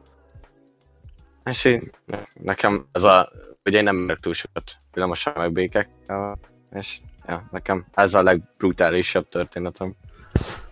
És 1.46 1.66
így, 1.66 1.92
nekem 2.34 2.86
ez 2.92 3.04
a, 3.04 3.30
ugye 3.66 3.78
én 3.78 3.84
nem 3.84 3.96
merek 3.96 4.22
túl 4.22 4.34
sokat 4.34 4.72
villamosan 4.94 5.34
meg 5.38 5.52
békek, 5.52 5.90
és 6.74 7.00
ja, 7.28 7.48
nekem 7.52 7.86
ez 7.94 8.14
a 8.14 8.24
legbrutálisabb 8.24 9.30
történetem. 9.30 9.96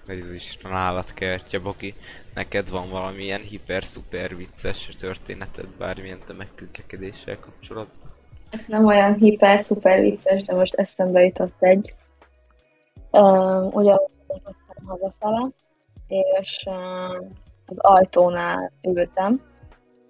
Ez 0.06 0.32
is 0.32 0.58
állatkertje, 0.63 1.60
Boki. 1.60 1.94
Neked 2.34 2.70
van 2.70 2.89
valamilyen 2.89 3.41
hiper-szuper 3.41 4.36
vicces 4.36 4.89
történeted 5.00 5.68
bármilyen 5.77 6.20
tömegközlekedéssel 6.25 7.39
kapcsolatban? 7.39 7.99
Nem 8.68 8.86
olyan 8.86 9.13
hiper-szuper 9.13 10.00
vicces, 10.00 10.44
de 10.44 10.53
most 10.53 10.74
eszembe 10.74 11.24
jutott 11.24 11.56
egy. 11.60 11.94
Um, 13.12 13.70
ugye 13.72 13.96
érkeztem 14.27 14.86
hazafele, 14.86 15.50
és 16.08 16.65
um, 16.65 17.32
az 17.65 17.79
ajtónál 17.79 18.72
ültem, 18.82 19.41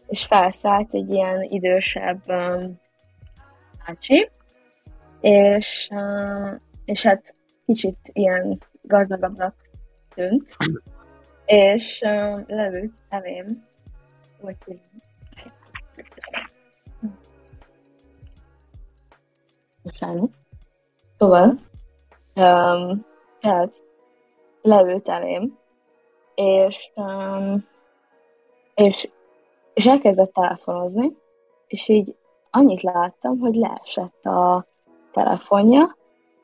és 0.07 0.25
felszállt 0.25 0.93
egy 0.93 1.09
ilyen 1.09 1.43
idősebb 1.43 2.21
um, 2.27 2.79
és, 5.21 5.89
um, 5.91 6.61
és 6.85 7.01
hát 7.01 7.35
kicsit 7.65 7.97
ilyen 8.13 8.57
gazdagabbnak 8.81 9.55
tűnt, 10.15 10.55
és 11.45 12.01
um, 12.01 12.43
leült 12.47 12.93
elém, 13.09 13.67
hogy 14.41 14.55
bocsánat. 19.83 20.29
Szóval, 21.17 21.55
um, 22.35 23.05
tehát 23.39 23.83
leült 24.61 25.09
elém, 25.09 25.57
és, 26.35 26.91
um, 26.95 27.65
és, 28.75 29.09
és 29.73 29.85
elkezdett 29.85 30.33
telefonozni, 30.33 31.17
és 31.67 31.87
így 31.87 32.15
annyit 32.51 32.81
láttam, 32.81 33.39
hogy 33.39 33.55
leesett 33.55 34.25
a 34.25 34.65
telefonja, 35.11 35.97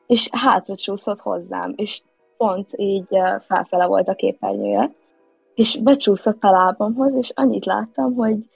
és 0.06 0.28
hátra 0.32 0.74
csúszott 0.74 1.20
hozzám, 1.20 1.72
és 1.76 2.02
pont 2.36 2.70
így 2.76 3.06
uh, 3.10 3.40
felfele 3.40 3.86
volt 3.86 4.08
a 4.08 4.14
képernyője, 4.14 4.90
és 5.54 5.78
becsúszott 5.82 6.44
a 6.44 6.50
lábamhoz, 6.50 7.14
és 7.14 7.32
annyit 7.34 7.64
láttam, 7.64 8.14
hogy 8.14 8.50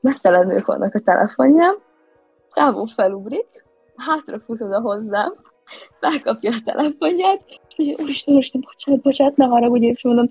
mesztelenők 0.00 0.66
vannak 0.66 0.94
a 0.94 1.00
telefonján, 1.00 1.76
Csávó 2.54 2.84
felugrik, 2.84 3.61
hátrafut 3.96 4.60
oda 4.60 4.80
hozzám, 4.80 5.34
felkapja 6.00 6.50
a 6.50 6.62
telefonját, 6.64 7.44
és 7.46 7.76
mondja, 7.76 7.96
Úristen, 7.98 8.34
Úristen, 8.34 8.60
bocsánat, 8.60 9.00
bocsánat, 9.00 9.36
ne 9.36 9.44
haragudj, 9.44 9.86
és 9.86 10.02
mondom, 10.02 10.30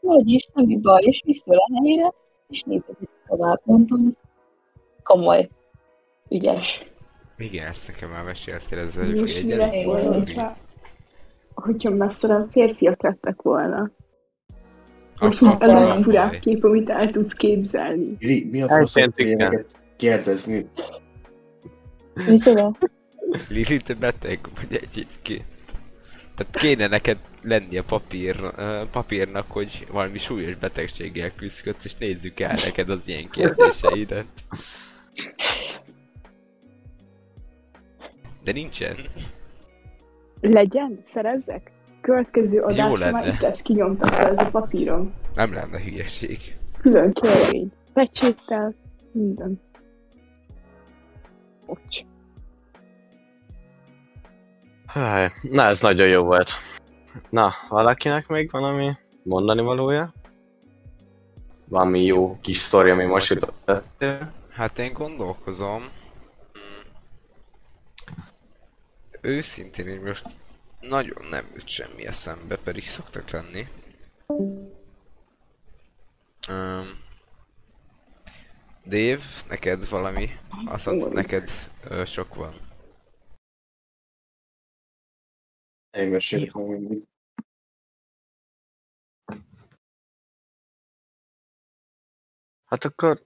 hogy 0.00 0.28
is, 0.28 0.48
semmi 0.54 0.76
baj, 0.76 1.02
és 1.02 1.22
vissza 1.24 1.52
a 1.52 1.68
helyére, 1.74 2.12
és 2.48 2.62
nézett 2.62 2.98
tovább, 3.26 3.60
mondom, 3.64 4.16
komoly, 5.02 5.48
ügyes. 6.28 6.90
Igen, 7.36 7.66
ezt 7.66 7.88
nekem 7.88 8.10
már 8.10 8.24
meséltél 8.24 8.78
ezzel 8.78 9.06
Most 9.06 9.36
egy 9.36 9.50
elég 9.50 9.86
hogyha, 9.86 10.56
hogyha 11.54 11.90
messzeren 11.90 12.48
férfiak 12.50 13.02
lettek 13.02 13.42
volna? 13.42 13.90
Akkor 15.16 15.56
a 15.60 15.66
legfurább 15.66 16.32
kép, 16.32 16.64
amit 16.64 16.90
el 16.90 17.10
tudsz 17.10 17.32
képzelni. 17.32 18.16
Mi, 18.18 18.48
mi 18.50 18.62
a 18.62 18.68
Elként 18.68 18.88
faszom 18.88 19.12
igen. 19.16 19.26
ilyeneket 19.26 19.80
kérdezni? 19.96 20.68
Micsoda? 22.14 22.72
Lili, 23.48 23.76
te 23.76 23.94
beteg 23.94 24.38
vagy 24.54 24.74
egyébként. 24.82 25.44
Tehát 26.34 26.56
kéne 26.56 26.86
neked 26.86 27.18
lenni 27.42 27.78
a 27.78 27.84
papír, 27.84 28.36
papírnak, 28.90 29.50
hogy 29.50 29.86
valami 29.92 30.18
súlyos 30.18 30.54
betegséggel 30.54 31.32
küzdködsz, 31.34 31.84
és 31.84 31.94
nézzük 31.96 32.40
el 32.40 32.54
neked 32.54 32.88
az 32.88 33.08
ilyen 33.08 33.30
kérdéseidet. 33.30 34.26
De 38.44 38.52
nincsen. 38.52 38.96
Legyen? 40.40 41.00
Szerezzek? 41.04 41.70
Következő 42.00 42.60
adásra 42.60 43.10
már 43.10 43.26
itt 43.26 43.40
lesz 43.40 43.62
kinyomtatva 43.62 44.28
ez 44.28 44.38
a 44.38 44.46
papírom. 44.50 45.12
Nem 45.34 45.52
lenne 45.52 45.80
hülyeség. 45.80 46.56
Külön 46.80 47.12
kérvény. 47.12 47.72
Pecséttel, 47.92 48.74
minden. 49.12 49.60
Háj, 54.86 55.30
Na, 55.42 55.62
ez 55.62 55.80
nagyon 55.80 56.08
jó 56.08 56.22
volt. 56.22 56.50
Na, 57.30 57.52
valakinek 57.68 58.26
még 58.28 58.50
valami 58.50 58.90
mondani 59.22 59.60
valója? 59.62 60.12
Valami 61.68 62.04
jó 62.04 62.38
kis 62.40 62.56
sztori, 62.56 62.90
ami 62.90 63.04
most 63.04 63.28
jutott? 63.28 64.04
Hát 64.50 64.78
én 64.78 64.92
gondolkozom. 64.92 65.82
Mm. 65.82 66.82
Őszintén 69.20 69.86
én 69.86 70.00
most 70.00 70.24
nagyon 70.80 71.24
nem 71.30 71.50
jut 71.54 71.68
semmi 71.68 72.06
eszembe, 72.06 72.56
pedig 72.56 72.86
szoktak 72.86 73.30
lenni. 73.30 73.68
Um, 76.48 77.01
Dave, 78.84 79.22
neked 79.48 79.88
valami? 79.88 80.28
Azt 80.66 80.80
Szomorú. 80.82 81.12
neked 81.12 81.48
ö, 81.84 82.04
sok 82.04 82.34
van. 82.34 82.54
Én 85.90 86.08
meséltem 86.08 86.62
mindig. 86.62 87.02
Hát 92.64 92.84
akkor 92.84 93.22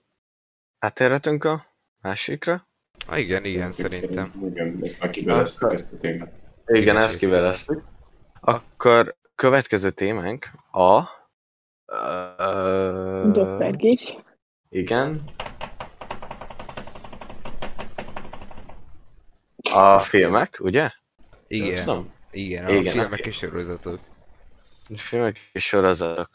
átérhetünk 0.79 1.43
a 1.43 1.65
másikra? 2.01 2.67
Ah, 3.07 3.19
igen, 3.19 3.45
igen, 3.45 3.71
szerintem. 3.71 4.33
Igen, 4.43 4.83
ezt 4.83 5.09
kiveleztük 5.11 5.71
ezt 5.71 5.91
a 5.93 5.97
témát. 5.97 6.33
Igen, 6.65 6.97
ezt 6.97 7.17
kiveleztük. 7.17 7.83
Akkor 8.39 9.15
következő 9.35 9.91
témánk 9.91 10.45
a... 10.71 11.03
Ö, 11.85 13.29
Doppergés. 13.31 14.15
Igen. 14.69 15.23
A 19.71 19.99
filmek, 19.99 20.57
ugye? 20.59 20.89
Igen, 21.47 21.85
Tudom. 21.85 22.13
igen, 22.31 22.65
a 22.65 22.69
Igen, 22.69 22.93
filmek 22.93 23.25
és 23.25 23.35
sorozatok. 23.35 23.99
A 24.89 24.97
filmek 24.97 25.37
és 25.53 25.65
sorozatok. 25.65 26.29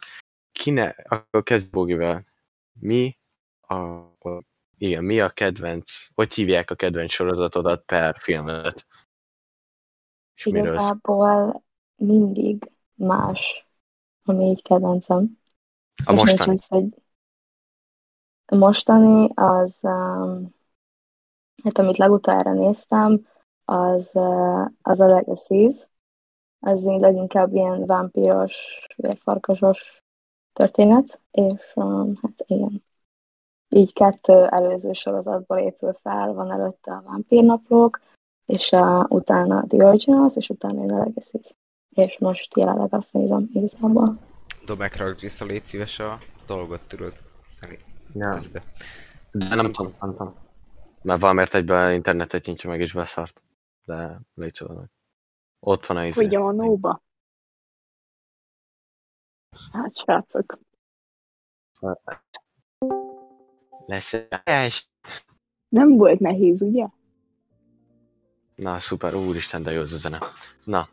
Kine, 0.53 0.97
akkor 1.09 1.43
kezd 1.43 1.71
Bogivel. 1.71 2.25
Mi 2.73 3.19
a, 3.61 3.75
a, 3.75 4.43
igen, 4.79 5.05
mi 5.05 5.21
a 5.21 5.29
kedvenc, 5.29 5.91
hogy 6.15 6.35
hívják 6.35 6.71
a 6.71 6.75
kedvenc 6.75 7.13
sorozatodat 7.13 7.85
per 7.85 8.17
filmet? 8.19 8.87
És? 10.35 10.47
Igazából 10.47 11.65
mindig 11.97 12.71
más, 12.95 13.67
ami 14.23 14.45
így 14.45 14.63
kedvencem. 14.63 15.39
A 16.05 16.13
mostani. 16.13 16.53
Az, 16.53 16.67
hogy 16.67 17.02
a 18.53 18.57
mostani 18.57 19.29
az, 19.35 19.79
um, 19.83 20.55
hát 21.63 21.79
amit 21.79 21.97
legutoljára 21.97 22.53
néztem, 22.53 23.27
az, 23.65 24.11
uh, 24.15 24.67
az 24.83 25.01
a 25.01 25.07
Legacies. 25.07 25.75
Az 26.61 26.87
így 26.87 27.01
leginkább 27.01 27.55
ilyen 27.55 27.87
vámpíros, 27.87 28.55
vérfarkasos 28.97 30.03
történet, 30.53 31.21
és 31.31 31.73
um, 31.75 32.19
hát 32.23 32.45
igen. 32.47 32.85
Így 33.69 33.93
kettő 33.93 34.47
előző 34.47 34.93
sorozatból 34.93 35.59
épül 35.59 35.93
fel, 35.93 36.33
van 36.33 36.51
előtte 36.51 36.93
a 36.93 37.03
vámpírnaplók, 37.07 38.01
és 38.47 38.71
uh, 38.71 39.11
utána 39.11 39.67
The 39.67 39.87
Originals, 39.87 40.37
és 40.37 40.49
utána 40.49 40.81
jön 40.81 40.93
a 40.93 40.99
Legacies. 40.99 41.55
És 41.95 42.19
most 42.19 42.57
jelenleg 42.57 42.95
azt 42.95 43.13
nézem 43.13 43.51
igazából. 43.53 44.19
Dobek 44.65 44.97
rakd 44.97 45.21
vissza, 45.21 45.45
légy 45.45 45.67
szíves 45.67 45.99
a 45.99 46.19
dolgot, 46.47 46.81
tudod. 46.89 47.13
Szerint. 47.49 47.92
Ja. 48.15 48.35
közbe. 48.35 48.63
De 49.31 49.55
nem 49.55 49.73
tudom, 49.73 49.95
nem 50.01 50.11
tudom. 50.11 50.35
Mert 51.03 51.21
valamiért 51.21 51.55
egyben 51.55 51.93
internetet 51.93 52.47
nyitja 52.47 52.71
meg 52.71 52.81
és 52.81 52.93
beszart. 52.93 53.43
De 53.85 54.21
légy 54.35 54.55
szólal 54.55 54.77
meg. 54.77 54.91
Ott 55.61 55.87
van 55.87 55.97
a 55.97 56.05
izé. 56.05 56.25
Hogy 56.25 56.35
a 56.35 56.53
nóba. 56.53 57.03
Hát, 59.73 59.97
srácok. 59.97 60.59
Lesz 63.87 64.27
es. 64.45 64.91
Nem 65.69 65.97
volt 65.97 66.21
nehéz, 66.21 66.63
ugye? 66.63 66.87
Na, 68.55 68.79
szuper, 68.79 69.15
úristen, 69.15 69.63
de 69.63 69.71
jó 69.73 69.81
ez 69.81 69.93
a 69.93 69.97
zene. 69.97 70.19
Na. 70.65 70.89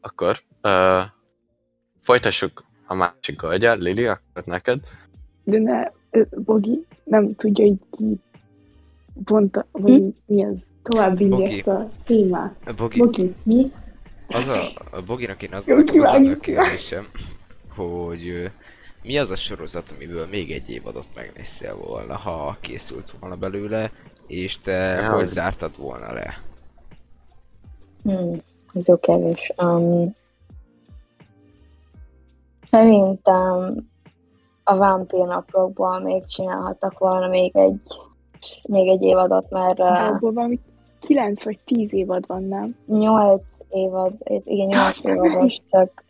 Akkor, 0.00 0.38
uh, 0.62 1.02
folytassuk 2.00 2.64
a 2.86 2.94
másik 2.94 3.42
agyal, 3.42 3.78
Lili, 3.78 4.06
akkor 4.06 4.44
neked. 4.44 4.84
De 5.50 5.58
ne, 5.58 5.90
Bogi 6.44 6.86
nem 7.04 7.34
tudja, 7.34 7.64
hogy 7.66 7.78
ki 7.90 8.20
bonta, 9.24 9.66
vagy 9.72 10.14
mi 10.26 10.44
az, 10.44 10.66
tovább 10.82 11.16
vinni 11.18 11.52
ezt 11.52 11.66
a 11.66 11.90
témát. 12.04 12.54
A 12.66 12.72
Bogi, 12.72 12.98
Bogi, 12.98 13.34
mi? 13.42 13.72
az 14.28 14.48
a, 14.48 14.96
a 14.96 15.02
Boginak 15.02 15.42
én 15.42 15.52
az 15.52 15.66
Jó, 15.66 15.76
az 15.76 15.94
a 15.94 16.36
kérdésem, 16.40 17.06
hogy 17.76 18.50
mi 19.02 19.18
az 19.18 19.30
a 19.30 19.34
sorozat, 19.36 19.92
amiből 19.96 20.26
még 20.26 20.50
egy 20.52 20.70
évadot 20.70 21.06
megnéztél 21.14 21.76
volna, 21.76 22.16
ha 22.16 22.56
készült 22.60 23.10
volna 23.20 23.36
belőle, 23.36 23.90
és 24.26 24.58
te 24.60 24.72
Ja, 24.72 25.04
hogy 25.08 25.14
hogy- 25.18 25.26
zártad 25.26 25.78
volna 25.78 26.12
le? 26.12 26.42
Hmm, 28.02 28.42
ez 28.74 28.86
jó 28.86 28.98
kérdés. 28.98 29.52
Um, 29.56 30.14
szerintem 32.62 33.74
a 34.70 34.76
vámpírnaplókból 34.76 36.00
még 36.00 36.26
csinálhattak 36.26 36.98
volna 36.98 37.28
még 37.28 37.56
egy, 37.56 37.80
még 38.62 38.88
egy 38.88 39.02
évadot, 39.02 39.50
mert 39.50 39.76
De 39.76 39.84
uh, 39.84 40.06
abból 40.06 40.32
valami 40.32 40.58
9 41.00 41.44
vagy 41.44 41.58
10 41.64 41.94
évad 41.94 42.26
van, 42.26 42.42
nem? 42.44 42.76
8 42.86 43.42
évad, 43.68 44.12
igen, 44.44 44.66
8 44.66 44.86
Azt 44.86 45.04
nem 45.04 45.24
évados, 45.24 45.56
csak 45.70 46.04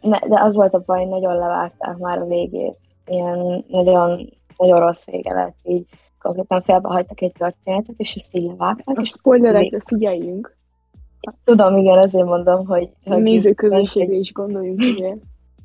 ne, 0.00 0.18
de 0.18 0.40
az 0.40 0.54
volt 0.54 0.74
a 0.74 0.82
baj, 0.86 1.04
nagyon 1.04 1.36
levágták 1.36 1.96
már 1.96 2.18
a 2.18 2.26
végét. 2.26 2.76
Ilyen 3.06 3.64
nagyon, 3.68 4.30
nagyon 4.56 4.80
rossz 4.80 5.04
vége 5.04 5.32
lett 5.32 5.56
így. 5.62 5.86
Konkrétan 6.18 6.62
félbehagytak 6.62 7.20
egy 7.20 7.32
történetet, 7.32 7.94
és 7.96 8.14
ezt 8.14 8.36
így 8.36 8.46
levágták. 8.46 8.98
A 8.98 9.04
spoilerekre 9.04 9.82
figyeljünk. 9.84 10.56
tudom, 11.44 11.76
igen, 11.76 11.98
ezért 11.98 12.24
mondom, 12.24 12.66
hogy, 12.66 12.90
hogy 13.04 13.22
nézőközönségre 13.22 14.14
is 14.14 14.32
gondoljunk 14.32 14.80
azért. 14.80 15.20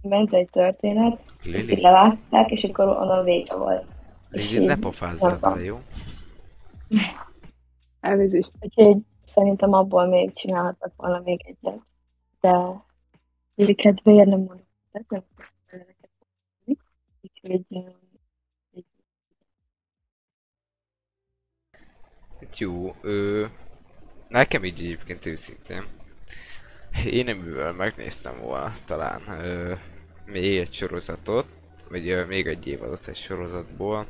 Ment 0.05 0.33
egy 0.33 0.49
történet, 0.49 1.19
ezt 1.39 1.45
így 1.45 1.67
Lili, 1.67 1.81
levágták, 1.81 2.51
és 2.51 2.63
akkor 2.63 2.87
onnan 2.87 3.23
vége 3.23 3.55
volt. 3.55 3.85
Lili, 4.29 4.65
ne 4.65 4.77
pofázzál 4.77 5.29
nem 5.29 5.39
vele, 5.39 5.63
jó? 5.63 5.79
Elnézést. 7.99 8.51
Úgyhogy 8.59 8.97
szerintem 9.25 9.73
abból 9.73 10.05
még 10.05 10.33
csinálhattak 10.33 10.93
volna 10.97 11.21
még 11.23 11.41
egyet. 11.45 11.81
De 12.39 12.83
Lili 13.55 13.75
kedvéért 13.75 14.27
nem 14.27 14.39
mondom, 14.39 14.65
nem. 14.91 15.23
Úgyhogy 17.21 17.61
Jó, 22.57 22.95
ö, 23.01 23.45
nekem 24.27 24.63
így 24.63 24.79
egyébként 24.79 25.25
őszintén. 25.25 25.85
Én 27.05 27.27
amivel 27.27 27.73
megnéztem 27.73 28.39
volna 28.41 28.73
talán 28.85 29.21
ö, 29.27 29.73
még 30.25 30.57
egy 30.57 30.73
sorozatot, 30.73 31.45
vagy 31.89 32.27
még 32.27 32.47
egy 32.47 32.67
évadot 32.67 33.07
egy 33.07 33.15
sorozatból. 33.15 34.07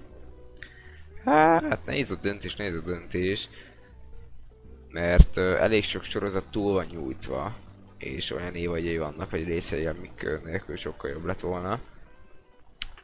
Hát 1.23 1.86
nehéz 1.86 2.12
a 2.12 2.15
döntés, 2.15 2.56
nehéz 2.56 2.75
a 2.75 2.82
döntés. 2.82 3.49
Mert 4.89 5.38
elég 5.38 5.84
sok 5.84 6.04
sorozat 6.04 6.45
túl 6.51 6.73
van 6.73 6.86
nyújtva, 6.91 7.56
és 7.97 8.32
olyan 8.32 8.56
évadjai 8.56 8.97
vannak, 8.97 9.30
vagy 9.30 9.43
részei, 9.43 9.86
amik 9.86 10.28
nélkül 10.43 10.75
sokkal 10.75 11.10
jobb 11.10 11.25
lett 11.25 11.39
volna. 11.39 11.80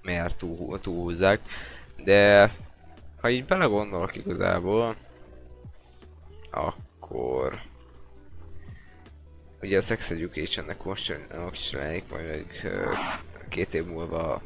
Mert 0.01 0.37
túl, 0.37 0.79
túlhúzzák. 0.79 1.39
De 2.03 2.51
ha 3.21 3.29
így 3.29 3.45
belegondolok 3.45 4.15
igazából, 4.15 4.95
akkor 6.51 7.61
ugye 9.61 9.77
a 9.77 9.81
Sex 9.81 10.11
Educationnek 10.11 10.83
most, 10.83 11.17
jelenik 11.71 12.09
majd 12.09 12.45
ö, 12.63 12.93
két 13.49 13.73
év 13.73 13.85
múlva, 13.85 14.41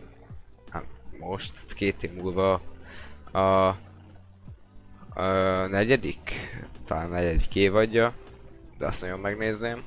hát 0.70 0.86
most, 1.20 1.74
két 1.74 2.04
év 2.04 2.14
múlva 2.14 2.62
a, 3.32 3.40
a 3.40 3.76
negyedik, 5.68 6.32
talán 6.86 7.10
negyedik 7.10 7.56
évadja, 7.56 8.14
de 8.78 8.86
azt 8.86 9.02
nagyon 9.02 9.20
megnézném. 9.20 9.84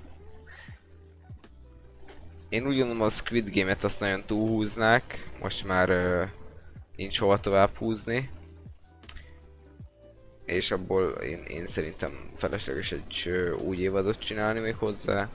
Én 2.48 2.66
úgy 2.66 2.76
gondolom 2.76 3.02
a 3.02 3.08
Squid 3.08 3.54
Game-et 3.54 3.84
azt 3.84 4.00
nagyon 4.00 4.22
túlhúznák, 4.26 5.30
most 5.40 5.64
már 5.64 5.88
ö, 5.88 6.24
nincs 6.96 7.18
hova 7.18 7.40
tovább 7.40 7.76
húzni. 7.76 8.30
És 10.48 10.70
abból 10.70 11.04
én, 11.10 11.42
én 11.48 11.66
szerintem 11.66 12.10
felesleges 12.34 12.92
egy 12.92 13.30
új 13.66 13.76
évadot 13.76 14.18
csinálni 14.18 14.60
még 14.60 14.74
hozzá. 14.74 15.28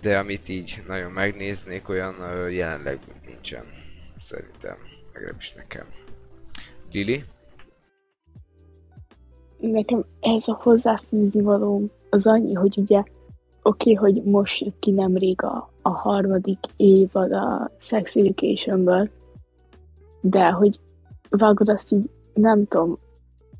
De 0.00 0.18
amit 0.18 0.48
így 0.48 0.82
nagyon 0.86 1.10
megnéznék, 1.10 1.88
olyan 1.88 2.14
jelenleg 2.50 2.98
nincsen. 3.26 3.64
Szerintem, 4.18 4.76
legalábbis 5.12 5.52
nekem. 5.52 5.86
Lili? 6.92 7.24
Nekem 9.58 10.04
ez 10.20 10.48
a 10.48 10.58
hozzáfűzni 10.62 11.40
való 11.40 11.90
az 12.10 12.26
annyi, 12.26 12.54
hogy 12.54 12.78
ugye 12.78 13.02
oké, 13.62 13.92
okay, 13.92 13.94
hogy 13.94 14.22
most 14.22 14.60
jött 14.60 14.78
ki 14.78 14.90
nemrég 14.90 15.42
a, 15.42 15.70
a 15.82 15.90
harmadik 15.90 16.58
évad 16.76 17.32
a 17.32 17.70
Sex 17.78 18.16
Educationből, 18.16 19.10
de 20.20 20.50
hogy 20.50 20.78
vágod 21.30 21.68
azt 21.68 21.92
így, 21.92 22.10
nem 22.34 22.66
tudom, 22.66 22.98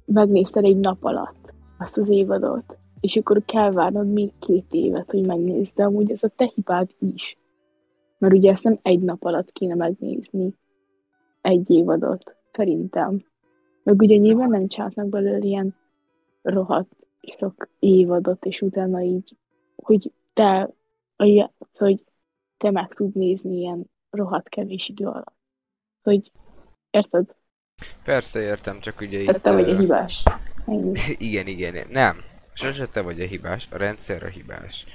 megnézted 0.05 0.65
egy 0.65 0.77
nap 0.77 1.05
alatt 1.05 1.53
azt 1.79 1.99
az 1.99 2.09
évadot, 2.09 2.79
és 3.01 3.17
akkor 3.17 3.45
kell 3.45 3.71
várnod 3.71 4.13
még 4.13 4.33
két 4.39 4.67
évet, 4.71 5.11
hogy 5.11 5.27
megnézd, 5.27 5.75
de 5.75 5.85
amúgy 5.85 6.11
ez 6.11 6.23
a 6.23 6.29
te 6.29 6.51
hibád 6.55 6.95
is. 6.99 7.37
Mert 8.19 8.35
ugye 8.35 8.51
ezt 8.51 8.65
nem 8.65 8.79
egy 8.83 9.01
nap 9.01 9.25
alatt 9.25 9.53
kéne 9.53 9.75
megnézni. 9.75 10.55
egy 11.41 11.71
évadot, 11.71 12.37
szerintem. 12.53 13.25
Meg 13.83 14.01
ugye 14.01 14.17
nyilván 14.17 14.51
nem 14.51 14.67
csinálnak 14.67 15.09
belőle 15.09 15.39
ilyen 15.39 15.75
rohadt 16.43 16.97
sok 17.39 17.69
évadot, 17.79 18.45
és 18.45 18.61
utána 18.61 19.01
így, 19.01 19.37
hogy 19.77 20.13
te, 20.33 20.71
szóval, 21.17 21.53
hogy 21.77 22.05
te 22.57 22.71
meg 22.71 22.95
tud 22.95 23.15
nézni 23.15 23.57
ilyen 23.57 23.91
rohadt 24.11 24.49
kevés 24.49 24.89
idő 24.89 25.07
alatt. 25.07 25.37
Hogy, 26.03 26.33
érted? 26.91 27.35
Persze 28.05 28.41
értem, 28.41 28.81
csak 28.81 29.01
ugye 29.01 29.19
itt... 29.19 29.43
Te 29.43 29.53
vagy 29.53 29.71
a 29.71 29.79
hibás. 29.79 30.23
Igen, 31.19 31.47
igen, 31.47 31.87
nem. 31.91 32.23
Sose 32.53 32.87
te 32.87 33.01
vagy 33.01 33.21
a 33.21 33.27
hibás, 33.27 33.69
a 33.71 33.77
rendszer 33.77 34.23
a 34.23 34.27
hibás. 34.29 34.87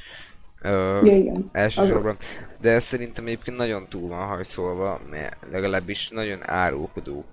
Ö, 0.62 1.06
Ja, 1.06 1.16
igen. 1.16 1.50
elsősorban. 1.52 2.16
De 2.62 2.80
szerintem 2.80 3.26
egyébként 3.26 3.58
nagyon 3.58 3.88
túl 3.90 4.08
van 4.10 4.28
hajszolva, 4.28 5.02
mert 5.10 5.36
legalábbis 5.52 6.10
nagyon 6.10 6.50
árulkodók 6.50 7.26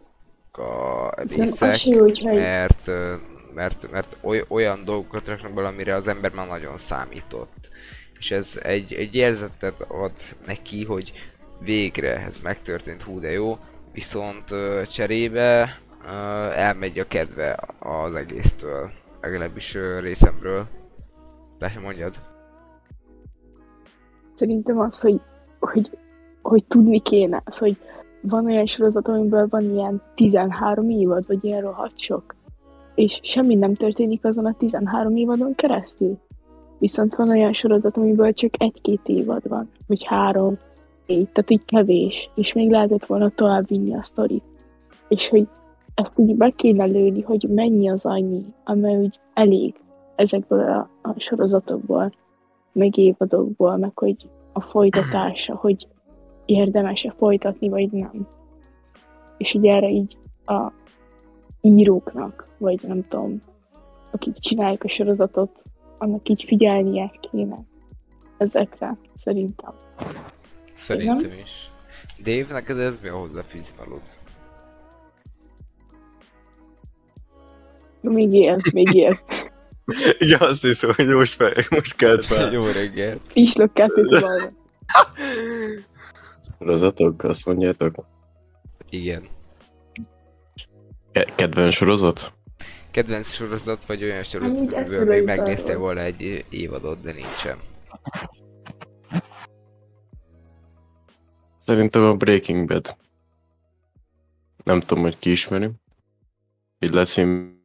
a 0.52 1.10
részek, 1.16 1.76
mert, 2.22 2.90
mert, 3.54 3.90
mert 3.90 4.16
oly, 4.20 4.44
olyan 4.48 4.84
dolgokat 4.84 5.28
raknak 5.28 5.52
bele, 5.52 5.68
amire 5.68 5.94
az 5.94 6.08
ember 6.08 6.32
már 6.32 6.46
nagyon 6.46 6.78
számított. 6.78 7.70
És 8.18 8.30
ez 8.30 8.60
egy, 8.62 8.94
egy 8.94 9.14
érzetet 9.14 9.80
ad 9.80 10.12
neki, 10.46 10.84
hogy 10.84 11.12
végre 11.60 12.20
ez 12.20 12.38
megtörtént, 12.38 13.02
hú 13.02 13.20
de 13.20 13.30
jó, 13.30 13.58
viszont 13.96 14.54
cserébe 14.86 15.68
elmegy 16.54 16.98
a 16.98 17.06
kedve 17.08 17.58
az 17.78 18.14
egésztől, 18.14 18.90
legalábbis 19.20 19.76
részemről. 20.00 20.66
De 21.58 21.72
mondjad. 21.82 22.14
Szerintem 24.34 24.78
az, 24.78 25.00
hogy, 25.00 25.20
hogy, 25.60 25.90
hogy 26.42 26.64
tudni 26.64 27.00
kéne, 27.00 27.42
az, 27.44 27.58
hogy 27.58 27.76
van 28.20 28.44
olyan 28.44 28.66
sorozat, 28.66 29.08
amiből 29.08 29.46
van 29.50 29.62
ilyen 29.62 30.02
13 30.14 30.90
évad, 30.90 31.26
vagy 31.26 31.44
ilyen 31.44 31.60
rohadt 31.60 31.98
sok, 31.98 32.34
és 32.94 33.20
semmi 33.22 33.54
nem 33.54 33.74
történik 33.74 34.24
azon 34.24 34.46
a 34.46 34.54
13 34.58 35.16
évadon 35.16 35.54
keresztül. 35.54 36.18
Viszont 36.78 37.14
van 37.14 37.28
olyan 37.28 37.52
sorozat, 37.52 37.96
amiből 37.96 38.32
csak 38.32 38.50
egy-két 38.58 39.00
évad 39.04 39.48
van, 39.48 39.70
vagy 39.86 40.04
három, 40.04 40.58
négy, 41.06 41.28
tehát 41.28 41.50
úgy 41.50 41.64
kevés, 41.64 42.30
és 42.34 42.52
még 42.52 42.70
lehetett 42.70 43.06
volna 43.06 43.30
tovább 43.30 43.68
vinni 43.68 43.94
a 43.94 44.02
sztorit. 44.02 44.44
És 45.08 45.28
hogy 45.28 45.48
ezt 45.94 46.18
így 46.18 46.36
be 46.36 46.50
kéne 46.50 46.84
lőni, 46.84 47.20
hogy 47.20 47.46
mennyi 47.48 47.88
az 47.88 48.04
annyi, 48.04 48.44
amely 48.64 48.96
úgy 48.96 49.20
elég 49.34 49.74
ezekből 50.14 50.60
a, 50.60 50.90
a 51.02 51.14
sorozatokból, 51.16 52.12
meg 52.72 52.96
évadokból, 52.96 53.76
meg 53.76 53.98
hogy 53.98 54.28
a 54.52 54.60
folytatása, 54.60 55.54
hogy 55.54 55.88
érdemes-e 56.44 57.14
folytatni, 57.18 57.68
vagy 57.68 57.90
nem. 57.90 58.28
És 59.36 59.54
ugye 59.54 59.74
erre 59.74 59.88
így 59.88 60.16
a 60.46 60.72
íróknak, 61.60 62.46
vagy 62.58 62.80
nem 62.82 63.08
tudom, 63.08 63.40
akik 64.10 64.38
csinálják 64.38 64.84
a 64.84 64.88
sorozatot, 64.88 65.62
annak 65.98 66.28
így 66.28 66.44
figyelnie 66.46 67.12
kéne 67.30 67.56
ezekre, 68.36 68.96
szerintem. 69.16 69.72
Szerintem 70.76 71.32
is. 71.44 71.70
Dave, 72.22 72.52
neked 72.52 72.78
ez 72.78 72.98
mi 73.02 73.08
a 73.08 73.16
hozzáfűzni 73.16 73.76
valód? 73.78 74.02
Még 78.00 78.32
él, 78.32 78.56
még 78.72 78.94
él. 78.94 79.18
Igen, 80.18 80.40
azt 80.40 80.62
hiszem, 80.62 80.90
hogy 80.96 81.06
most, 81.06 81.34
fel, 81.34 81.52
most 81.70 81.96
kelt 81.96 82.24
fel. 82.24 82.52
Jó 82.52 82.64
reggelt! 82.64 83.20
Pislog 83.32 83.72
kettőt 83.72 84.20
balra. 84.20 84.52
Sorozatok, 86.58 87.24
azt 87.24 87.44
mondjátok? 87.46 88.04
Igen. 88.90 89.28
Ke- 91.12 91.34
kedvenc 91.34 91.74
sorozat? 91.74 92.32
Kedvenc 92.90 93.32
sorozat, 93.32 93.84
vagy 93.84 94.02
olyan 94.02 94.18
így 94.18 94.26
sorozat, 94.26 94.72
amiből 94.72 95.04
még 95.04 95.24
megnéztél 95.24 95.78
volna 95.78 96.00
egy 96.00 96.44
évadot, 96.48 97.00
de 97.00 97.12
nincsen. 97.12 97.58
Szerintem 101.66 102.02
a 102.02 102.14
Breaking 102.14 102.66
Bad. 102.66 102.96
Nem 104.64 104.80
tudom, 104.80 105.02
hogy 105.02 105.18
ki 105.18 105.30
ismeri. 105.30 105.70
Így 106.78 106.90
lesz 106.90 107.16
én 107.16 107.60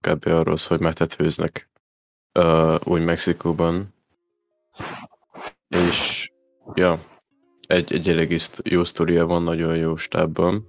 kb. 0.00 0.26
arról 0.26 0.56
szól, 0.56 0.76
hogy 0.76 0.86
metet 0.86 1.12
főznek 1.12 1.70
uh, 2.38 2.74
úgy 2.84 3.04
Mexikóban. 3.04 3.94
És 5.68 6.30
ja, 6.74 6.98
egy, 7.60 7.92
egy 7.92 8.08
elég 8.08 8.40
jó 8.62 8.84
sztoria 8.84 9.26
van, 9.26 9.42
nagyon 9.42 9.76
jó 9.76 9.96
stábban. 9.96 10.66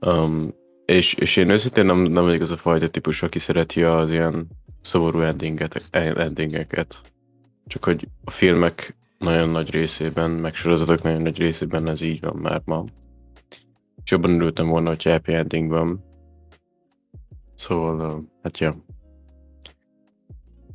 Um, 0.00 0.54
és, 0.84 1.14
és 1.14 1.36
én 1.36 1.50
őszintén 1.50 1.84
nem, 1.84 1.98
nem 1.98 2.24
vagyok 2.24 2.40
az 2.40 2.50
a 2.50 2.56
fajta 2.56 2.88
típus, 2.88 3.22
aki 3.22 3.38
szereti 3.38 3.82
az 3.82 4.10
ilyen 4.10 4.48
szomorú 4.82 5.20
endinget, 5.20 5.88
endingeket. 5.90 7.00
Csak 7.66 7.84
hogy 7.84 8.08
a 8.24 8.30
filmek 8.30 8.96
nagyon 9.24 9.48
nagy 9.48 9.70
részében, 9.70 10.30
meg 10.30 10.54
sorozatok 10.54 11.02
nagyon 11.02 11.22
nagy 11.22 11.38
részében 11.38 11.88
ez 11.88 12.00
így 12.00 12.20
van 12.20 12.36
már 12.36 12.62
ma. 12.64 12.84
És 14.04 14.10
jobban 14.10 14.34
örültem 14.34 14.68
volna, 14.68 14.88
hogy 14.88 15.02
happy 15.02 15.32
ending 15.32 15.70
van. 15.70 16.04
Szóval, 17.54 18.24
hát 18.42 18.58
ja. 18.58 18.74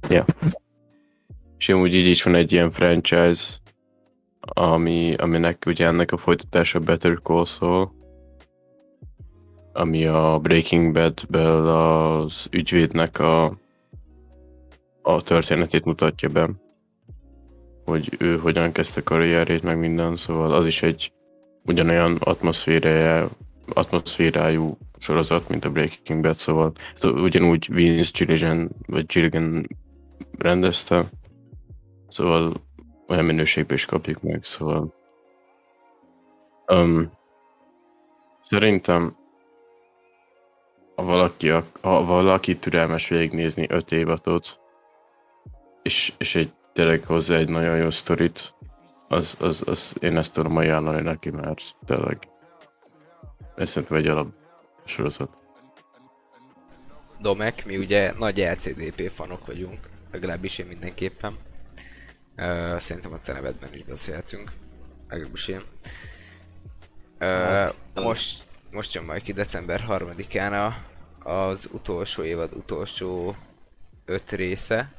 Ja. 0.10 0.26
És 1.58 1.70
amúgy 1.70 1.94
így 1.94 2.08
is 2.08 2.24
van 2.24 2.36
egy 2.36 2.52
ilyen 2.52 2.70
franchise, 2.70 3.58
ami, 4.40 5.14
aminek 5.14 5.64
ugye 5.68 5.86
ennek 5.86 6.12
a 6.12 6.18
folytatása 6.18 6.80
Better 6.80 7.20
Call 7.24 7.46
Saul, 7.46 7.92
ami 9.74 10.06
a 10.06 10.40
Breaking 10.42 10.94
Bad-ből 10.94 11.68
az 11.68 12.48
ügyvédnek 12.52 13.20
a, 13.20 13.58
a 15.02 15.22
történetét 15.22 15.86
mutatja 15.86 16.30
be 16.30 16.50
hogy 17.90 18.16
ő 18.20 18.38
hogyan 18.38 18.72
kezdte 18.72 19.04
karrierét, 19.04 19.64
meg 19.64 19.80
minden, 19.80 20.16
szóval 20.16 20.54
az 20.54 20.68
is 20.68 20.82
egy 20.82 21.12
ugyanolyan 21.66 22.18
atmoszférája, 22.20 23.30
atmoszférájú 23.74 24.78
sorozat, 24.98 25.50
mint 25.50 25.66
a 25.66 25.72
Breaking 25.72 26.22
Bad, 26.22 26.36
szóval 26.36 26.72
hát 26.94 27.04
ugyanúgy 27.04 27.74
Vince 27.74 28.26
Gilligan, 28.26 28.70
vagy 28.88 29.06
Gilligan 29.06 29.68
rendezte, 30.38 31.10
szóval 32.08 32.54
olyan 33.08 33.26
minőségben 33.26 33.78
is 33.78 33.86
kapjuk 33.86 34.22
meg, 34.22 34.44
szóval 34.44 34.94
um, 36.68 37.12
szerintem 38.42 39.18
ha 40.96 41.04
valaki, 41.04 41.50
ak- 41.50 41.80
ha 41.82 42.06
valaki 42.06 42.58
türelmes 42.58 43.08
végignézni 43.08 43.66
öt 43.70 43.92
évadot, 43.92 44.60
és, 45.82 46.14
és 46.18 46.36
egy 46.36 46.52
tényleg 46.74 47.04
hozzá 47.04 47.36
egy 47.36 47.50
nagyon 47.50 47.78
jó 47.78 47.90
sztorit, 47.90 48.54
az, 49.08 49.38
az, 49.40 49.64
az 49.68 49.96
én 50.00 50.18
ezt 50.18 50.34
tudom 50.34 50.58
ajánlani 50.58 51.02
neki, 51.02 51.30
mert 51.30 51.76
tényleg 51.86 52.18
ez 53.56 53.70
szerintem 53.70 53.98
egy 53.98 54.08
alap 54.08 54.28
sorozat. 54.86 55.30
Domek, 57.20 57.66
mi 57.66 57.78
ugye 57.78 58.14
nagy 58.18 58.38
LCDP 58.38 59.10
fanok 59.12 59.46
vagyunk, 59.46 59.80
legalábbis 60.12 60.58
én 60.58 60.66
mindenképpen. 60.66 61.38
Uh, 62.38 62.80
szerintem 62.80 63.14
a 63.14 63.20
te 63.20 63.34
nevedben 63.34 63.74
is 63.74 63.84
beszélhetünk, 63.84 64.52
legalábbis 65.10 65.48
én. 65.48 65.64
Uh, 67.20 67.28
Hát, 67.28 67.76
most, 67.94 68.44
most 68.72 68.94
jön 68.94 69.04
majd 69.04 69.22
ki 69.22 69.34
december 69.34 69.86
3-án 69.90 70.74
a, 71.24 71.30
az 71.30 71.70
utolsó 71.72 72.24
évad 72.24 72.54
utolsó 72.54 73.36
öt 74.06 74.32
része. 74.32 74.92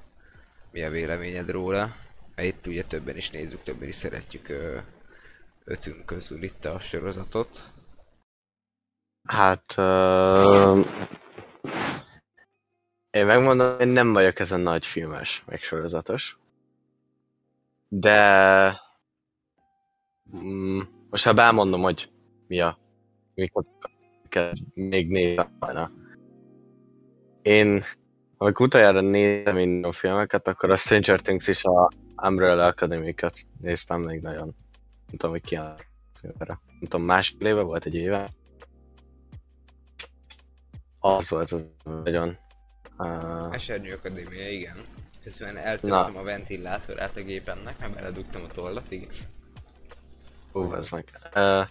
Mi 0.70 0.82
a 0.82 0.90
véleményed 0.90 1.50
róla? 1.50 1.96
Mert 2.34 2.48
itt 2.48 2.66
ugye 2.66 2.84
többen 2.84 3.16
is 3.16 3.30
nézzük, 3.30 3.62
többen 3.62 3.88
is 3.88 3.94
szeretjük 3.94 4.48
ö, 4.48 4.78
ötünk 5.64 6.06
közül 6.06 6.42
itt 6.42 6.64
a 6.64 6.80
sorozatot. 6.80 7.70
Hát... 9.22 9.74
Uh, 9.76 10.86
én 13.10 13.26
megmondom, 13.26 13.76
hogy 13.76 13.92
nem 13.92 14.12
vagyok 14.12 14.38
ezen 14.38 14.60
nagy 14.60 14.86
filmes, 14.86 15.42
meg 15.46 15.60
sorozatos. 15.60 16.38
De... 17.88 18.80
Mm, 20.36 20.80
most 21.10 21.24
ha 21.24 21.42
elmondom, 21.42 21.80
hogy 21.80 22.10
mi 22.46 22.60
a... 22.60 22.78
Miket 23.34 24.56
még 24.74 25.08
nézem 25.08 25.56
volna. 25.58 25.90
Én, 27.42 27.82
amikor 28.42 28.66
utoljára 28.66 29.00
néztem 29.00 29.54
minden 29.54 29.92
filmeket, 29.92 30.48
akkor 30.48 30.70
a 30.70 30.76
Stranger 30.76 31.20
Things 31.20 31.48
és 31.48 31.64
a 31.64 31.90
Umbrella 32.26 32.66
Academy-ket 32.66 33.46
néztem 33.60 34.00
még 34.00 34.20
nagyon. 34.20 34.44
Nem 35.06 35.16
tudom, 35.16 35.30
hogy 35.30 35.42
ki 35.42 35.56
a 35.56 35.76
filmre. 36.20 36.60
Nem 36.66 36.88
tudom, 36.88 37.06
másfél 37.06 37.46
éve 37.46 37.60
volt 37.60 37.84
egy 37.84 37.94
éve. 37.94 38.32
Az 40.98 41.30
volt 41.30 41.50
az 41.50 41.70
nagyon... 41.84 42.36
Uh, 42.98 43.54
Esernyő 43.54 43.94
Akadémia, 43.94 44.50
igen. 44.50 44.76
Közben 45.24 45.56
eltöltöm 45.56 46.16
a 46.16 46.22
ventilátorát 46.22 47.16
a 47.16 47.20
gépemnek, 47.20 47.78
mert 47.78 47.94
beledugtam 47.94 48.44
a 48.44 48.46
tollat, 48.46 48.90
igen. 48.90 49.10
Ú, 50.52 50.74
ez 50.74 50.90
meg. 50.90 51.04
Uh, 51.34 51.66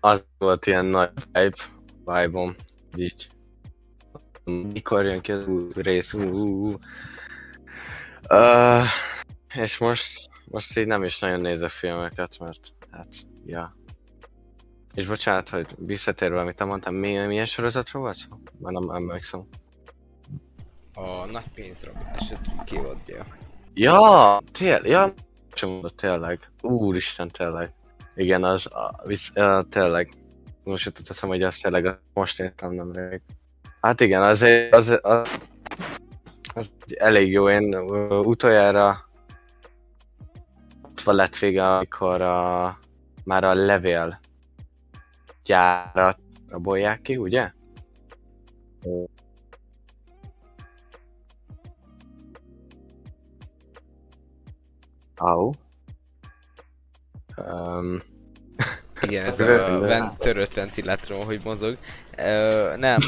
az 0.00 0.26
volt 0.38 0.66
ilyen 0.66 0.84
nagy 0.84 1.10
vibe, 1.32 1.56
vibe-om, 2.04 2.54
így 2.96 3.30
mikor 4.48 5.04
jön 5.04 5.20
ki 5.20 5.32
az 5.32 5.46
új 5.46 5.70
rész, 5.74 6.12
ú, 6.12 6.22
ú, 6.22 6.68
ú. 6.68 6.78
Uh, 8.30 8.84
és 9.54 9.78
most, 9.78 10.28
most 10.44 10.78
így 10.78 10.86
nem 10.86 11.04
is 11.04 11.18
nagyon 11.18 11.40
nézek 11.40 11.70
filmeket, 11.70 12.38
mert 12.38 12.72
hát, 12.90 13.08
ja. 13.46 13.76
És 14.94 15.06
bocsánat, 15.06 15.48
hogy 15.48 15.66
visszatérve, 15.78 16.40
amit 16.40 16.64
mondtam, 16.64 16.94
mi, 16.94 17.16
milyen 17.26 17.46
sorozatról 17.46 18.02
volt 18.02 18.16
szó? 18.16 18.28
Már 18.58 18.72
nem 18.72 18.90
emlékszem. 18.90 19.48
A 20.94 21.24
nagy 21.24 21.48
pénzrabot 21.54 22.06
esetleg 22.12 22.64
kivadja. 22.64 23.26
Ja, 23.74 24.40
tényleg, 24.52 24.86
ja, 24.86 25.12
sem 25.52 25.68
mondott 25.68 25.96
tényleg. 25.96 26.50
Úristen, 26.60 27.30
tényleg. 27.30 27.72
Igen, 28.14 28.44
az, 28.44 28.66
a, 28.66 29.02
visz, 29.04 29.36
a, 29.36 29.62
tényleg. 29.62 30.16
Most 30.64 30.84
jutott 30.84 31.06
teszem, 31.06 31.28
hogy 31.28 31.42
azt 31.42 31.62
tényleg 31.62 32.00
most 32.14 32.40
értem 32.40 32.72
nemrég. 32.72 33.20
Hát 33.80 34.00
igen, 34.00 34.22
az, 34.22 34.42
egy- 34.42 34.74
az, 34.74 34.98
az, 35.02 35.38
az 36.54 36.70
elég 36.96 37.32
jó. 37.32 37.50
Én 37.50 37.72
ö, 37.72 38.18
utoljára 38.18 39.08
ott 40.82 41.00
van 41.00 41.14
lett 41.14 41.36
vége, 41.36 41.66
amikor 41.76 42.22
a, 42.22 42.78
már 43.24 43.44
a 43.44 43.54
levél 43.54 44.20
gyárat 45.44 46.18
rabolják 46.48 47.00
ki, 47.00 47.16
ugye? 47.16 47.52
Au. 55.16 55.52
Um, 57.36 58.02
Igen, 59.02 59.24
ez 59.30 59.40
a 59.40 59.44
de- 59.46 59.78
ven- 59.78 60.18
törött 60.18 60.54
hogy 61.24 61.40
mozog. 61.44 61.78
Ö, 62.16 62.74
nem. 62.76 62.98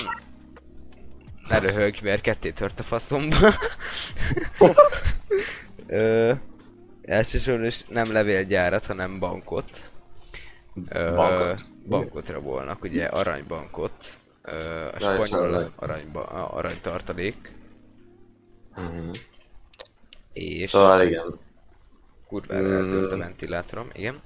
Ne 1.50 1.58
röhögj, 1.58 1.98
mert 2.02 2.20
ketté 2.22 2.50
tört 2.50 2.80
a 2.80 2.82
faszomba. 2.82 3.36
Ö, 5.86 6.32
elsősorban 7.02 7.66
is 7.66 7.84
nem 7.84 8.12
levélgyárat, 8.12 8.86
hanem 8.86 9.18
bankot. 9.18 9.90
Ö, 10.88 11.12
Bankot? 11.14 11.64
Bankot 11.88 12.28
rabolnak, 12.28 12.82
ugye 12.82 13.04
aranybankot. 13.06 14.18
Ö, 14.42 14.86
a 14.86 15.00
spanyol 15.00 15.72
aranyba, 15.76 16.24
aranytartalék. 16.24 17.52
mhm. 18.76 19.10
És 20.32 20.68
Szóval 20.70 21.06
igen. 21.06 21.38
kurvára 22.26 22.72
eltölt 22.74 23.12
a 23.12 23.14
Mm. 23.14 23.18
ventilátorom, 23.18 23.88
igen. 23.92 24.20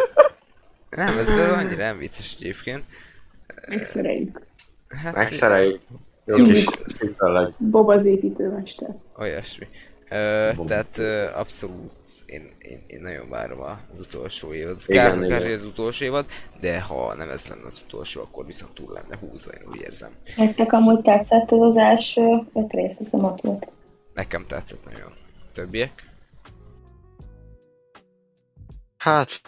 nem, 0.90 1.18
ez 1.18 1.28
annyira 1.28 1.82
nem 1.84 1.98
vicces 1.98 2.34
egyébként. 2.40 2.84
Megszereljük. 3.68 4.40
Hát, 4.88 5.14
Megszereljük. 5.14 5.80
Jó 6.24 6.36
Jó. 6.36 6.44
kis 6.44 6.64
szintelen. 6.84 7.54
Bob 7.58 7.88
az 7.88 8.04
építőmester. 8.04 8.96
Olyasmi. 9.18 9.66
Ö, 10.10 10.50
tehát 10.66 10.98
ö, 10.98 11.30
abszolút 11.34 11.92
én, 12.26 12.50
én, 12.58 12.84
én 12.86 13.00
nagyon 13.00 13.28
várom 13.28 13.60
az 13.92 14.00
utolsó 14.00 14.52
évad. 14.52 14.80
Igen, 14.86 15.18
Kár, 15.18 15.28
kár, 15.28 15.40
igen. 15.40 15.52
az 15.52 15.64
utolsó 15.64 16.04
évad, 16.04 16.26
de 16.60 16.80
ha 16.80 17.14
nem 17.14 17.30
ez 17.30 17.46
lenne 17.46 17.66
az 17.66 17.82
utolsó, 17.86 18.20
akkor 18.20 18.46
viszont 18.46 18.74
túl 18.74 18.92
lenne 18.92 19.16
húzva, 19.20 19.50
én 19.52 19.68
úgy 19.68 19.80
érzem. 19.80 20.10
Nektek 20.36 20.72
amúgy 20.72 21.02
tetszett 21.02 21.52
ez 21.52 21.60
az 21.60 21.76
első 21.76 22.38
öt 22.54 22.72
rész, 22.72 22.96
hiszem 22.96 23.24
ott 23.24 23.40
volt. 23.40 23.68
Nekem 24.14 24.44
tetszett 24.46 24.84
nagyon. 24.84 25.12
Többiek? 25.52 25.92
Hát... 28.96 29.40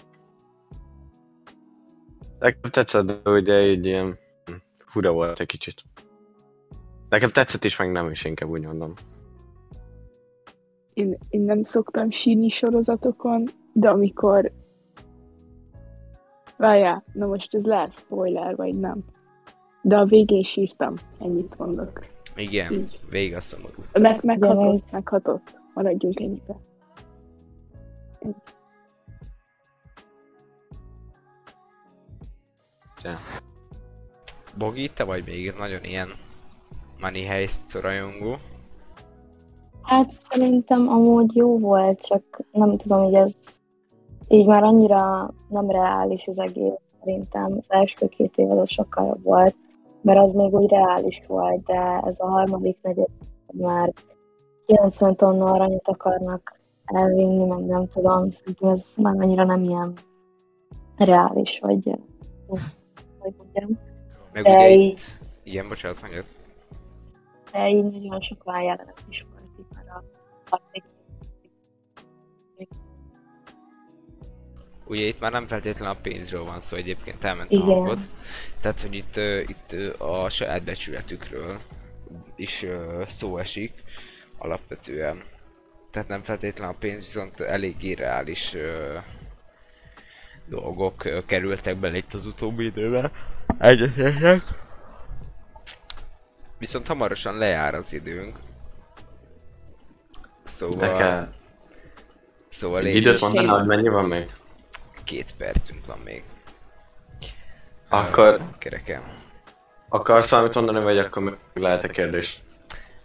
Nekem 2.38 2.70
tetszett, 2.70 3.06
de 3.06 3.30
ugye 3.30 3.66
így 3.66 3.86
ilyen... 3.86 4.18
hm, 4.44 4.52
Fura 4.86 5.12
volt 5.12 5.40
egy 5.40 5.46
kicsit. 5.46 5.82
Nekem 7.14 7.30
tetszett 7.30 7.64
is, 7.64 7.76
meg 7.76 7.92
nem 7.92 8.10
is, 8.10 8.24
inkább 8.24 8.48
úgy 8.48 8.64
mondom. 8.64 8.92
Én, 10.94 11.18
én 11.28 11.40
nem 11.40 11.62
szoktam 11.62 12.10
sírni 12.10 12.48
sorozatokon, 12.48 13.44
de 13.72 13.88
amikor... 13.88 14.52
Várjál, 16.56 17.04
na 17.12 17.26
most 17.26 17.54
ez 17.54 17.64
lehet 17.64 17.94
spoiler, 17.94 18.56
vagy 18.56 18.78
nem. 18.78 19.04
De 19.82 19.96
a 19.96 20.04
végén 20.04 20.42
sírtam, 20.42 20.94
ennyit 21.18 21.58
mondok. 21.58 22.04
Igen, 22.36 22.72
Így. 22.72 23.00
végig 23.10 23.34
a 23.34 23.40
szomorú. 23.40 23.82
Meg, 23.92 24.24
meghatott, 24.24 24.90
meghatott. 24.90 25.60
Maradjunk 25.74 26.20
ennyibe. 26.20 26.56
Ja. 33.02 33.18
Bogi, 34.58 34.90
te 34.94 35.04
vagy 35.04 35.24
még 35.26 35.54
nagyon 35.58 35.84
ilyen 35.84 36.08
Money 37.00 37.22
Heist 37.22 37.72
rajongó. 37.80 38.36
Hát 39.82 40.10
szerintem 40.10 40.88
amúgy 40.88 41.36
jó 41.36 41.58
volt, 41.58 42.06
csak 42.06 42.22
nem 42.52 42.76
tudom, 42.76 43.02
hogy 43.02 43.14
ez 43.14 43.32
így 44.28 44.46
már 44.46 44.62
annyira 44.62 45.30
nem 45.48 45.70
reális 45.70 46.26
az 46.26 46.38
egész. 46.38 46.78
Szerintem 46.98 47.56
az 47.60 47.66
első 47.68 48.06
két 48.06 48.36
évad 48.36 48.58
az 48.58 48.70
sokkal 48.70 49.06
jobb 49.06 49.22
volt, 49.22 49.56
mert 50.02 50.18
az 50.18 50.32
még 50.32 50.54
úgy 50.54 50.70
reális 50.70 51.22
volt, 51.26 51.62
de 51.62 52.00
ez 52.04 52.20
a 52.20 52.26
harmadik 52.26 52.78
negyed 52.82 53.08
már 53.52 53.92
90 54.66 55.16
tonna 55.16 55.52
aranyat 55.52 55.88
akarnak 55.88 56.58
elvinni, 56.84 57.44
meg 57.44 57.64
nem 57.64 57.88
tudom, 57.88 58.30
szerintem 58.30 58.68
ez 58.68 58.86
már 58.96 59.14
annyira 59.18 59.44
nem 59.44 59.62
ilyen 59.62 59.92
reális, 60.96 61.58
vagy 61.60 61.98
hogy 62.46 63.36
mondjam. 63.36 63.78
Meg 64.32 64.44
De 64.44 64.54
ugye 64.54 64.68
itt... 64.70 65.00
Igen, 65.42 65.68
bocsánat, 65.68 66.00
mondjad. 66.00 66.24
De 67.54 67.68
így 67.68 67.84
nagyon 67.84 68.20
sok 68.20 68.42
jelenet 68.44 69.04
is 69.08 69.26
volt 69.30 69.58
itt 69.58 69.74
már 69.74 69.84
a 69.88 70.04
harmadik 70.50 70.84
Ugye 74.86 75.06
itt 75.06 75.20
már 75.20 75.32
nem 75.32 75.46
feltétlenül 75.46 75.94
a 75.94 76.00
pénzről 76.02 76.44
van 76.44 76.60
szó, 76.60 76.76
egyébként 76.76 77.24
elment 77.24 77.50
a 77.50 77.54
Igen. 77.54 77.66
hangod. 77.66 77.98
Tehát, 78.60 78.80
hogy 78.80 78.94
itt, 78.94 79.16
itt 79.46 79.72
a 79.98 80.28
saját 80.28 80.62
becsületükről 80.62 81.58
is 82.36 82.66
szó 83.06 83.38
esik 83.38 83.72
alapvetően. 84.38 85.22
Tehát 85.90 86.08
nem 86.08 86.22
feltétlenül 86.22 86.74
a 86.74 86.78
pénz, 86.78 87.04
viszont 87.04 87.40
eléggé 87.40 87.92
reális 87.92 88.54
ö, 88.54 88.98
dolgok 90.48 91.24
kerültek 91.26 91.76
bele 91.76 91.96
itt 91.96 92.12
az 92.12 92.26
utóbbi 92.26 92.64
időben. 92.64 93.10
Egyetértek. 93.58 94.42
Viszont 96.58 96.86
hamarosan 96.86 97.36
lejár 97.38 97.74
az 97.74 97.92
időnk. 97.92 98.38
Szóval... 100.42 100.78
De 100.78 100.92
kell. 100.92 101.32
Szóval 102.48 102.84
Egy 102.84 102.94
időt 102.94 103.20
mondanál, 103.20 103.58
hogy 103.58 103.66
mennyi 103.66 103.88
van 103.88 104.04
még? 104.04 104.30
két 105.04 105.34
percünk 105.36 105.86
van 105.86 105.98
még. 105.98 106.24
Akkor- 107.88 108.40
Kerekem. 108.58 109.22
Akarsz 109.88 110.30
valamit 110.30 110.54
mondani, 110.54 110.82
vagy 110.82 110.98
akkor 110.98 111.22
még 111.22 111.36
lehet 111.52 111.84
a 111.84 111.88
kérdés? 111.88 112.42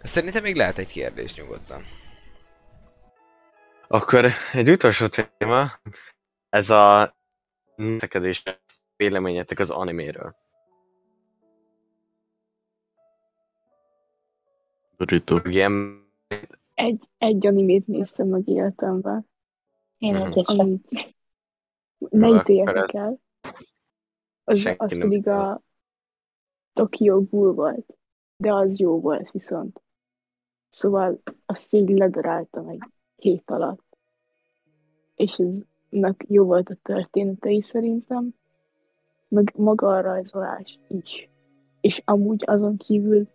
Szerintem 0.02 0.42
még 0.42 0.56
lehet 0.56 0.78
egy 0.78 0.88
kérdés 0.88 1.34
nyugodtan. 1.34 1.84
Akkor 3.88 4.30
egy 4.52 4.70
utolsó 4.70 5.06
téma, 5.06 5.70
ez 6.48 6.70
a 6.70 7.14
nekedés 7.76 8.42
véleményetek 8.96 9.58
az 9.58 9.70
animéről. 9.70 10.36
Dorito. 15.04 15.40
Ilyen, 15.48 16.04
Egy, 16.74 17.04
egy 17.18 17.46
animét 17.46 17.86
néztem 17.86 18.28
meg 18.28 18.48
életemben, 18.48 19.28
Én 19.98 20.14
Mhm. 20.14 20.22
egyet 20.26 20.44
sem. 20.44 20.80
ne 21.98 22.28
ítéljetek 22.28 22.76
ez- 22.76 22.94
el. 22.94 23.18
Az, 24.44 24.58
Senki 24.58 24.84
az 24.84 24.98
pedig 24.98 25.28
a 25.28 25.62
Tokyo 26.72 27.20
Ghoul 27.24 27.52
volt. 27.54 27.96
De 28.36 28.54
az 28.54 28.78
jó 28.78 29.00
volt 29.00 29.30
viszont. 29.30 29.82
Szóval 30.68 31.20
azt 31.46 31.72
így 31.72 31.88
ledaráltam 31.88 32.68
egy 32.68 32.82
hét 33.16 33.50
alatt. 33.50 33.96
És 35.14 35.38
eznek 35.38 36.24
jó 36.28 36.44
volt 36.44 36.68
a 36.68 36.76
történetei 36.82 37.60
szerintem. 37.62 38.34
Meg 39.28 39.52
maga 39.56 39.88
a 39.88 40.00
rajzolás 40.00 40.78
is. 40.88 41.28
És 41.80 42.02
amúgy 42.04 42.42
azon 42.46 42.76
kívül 42.76 43.28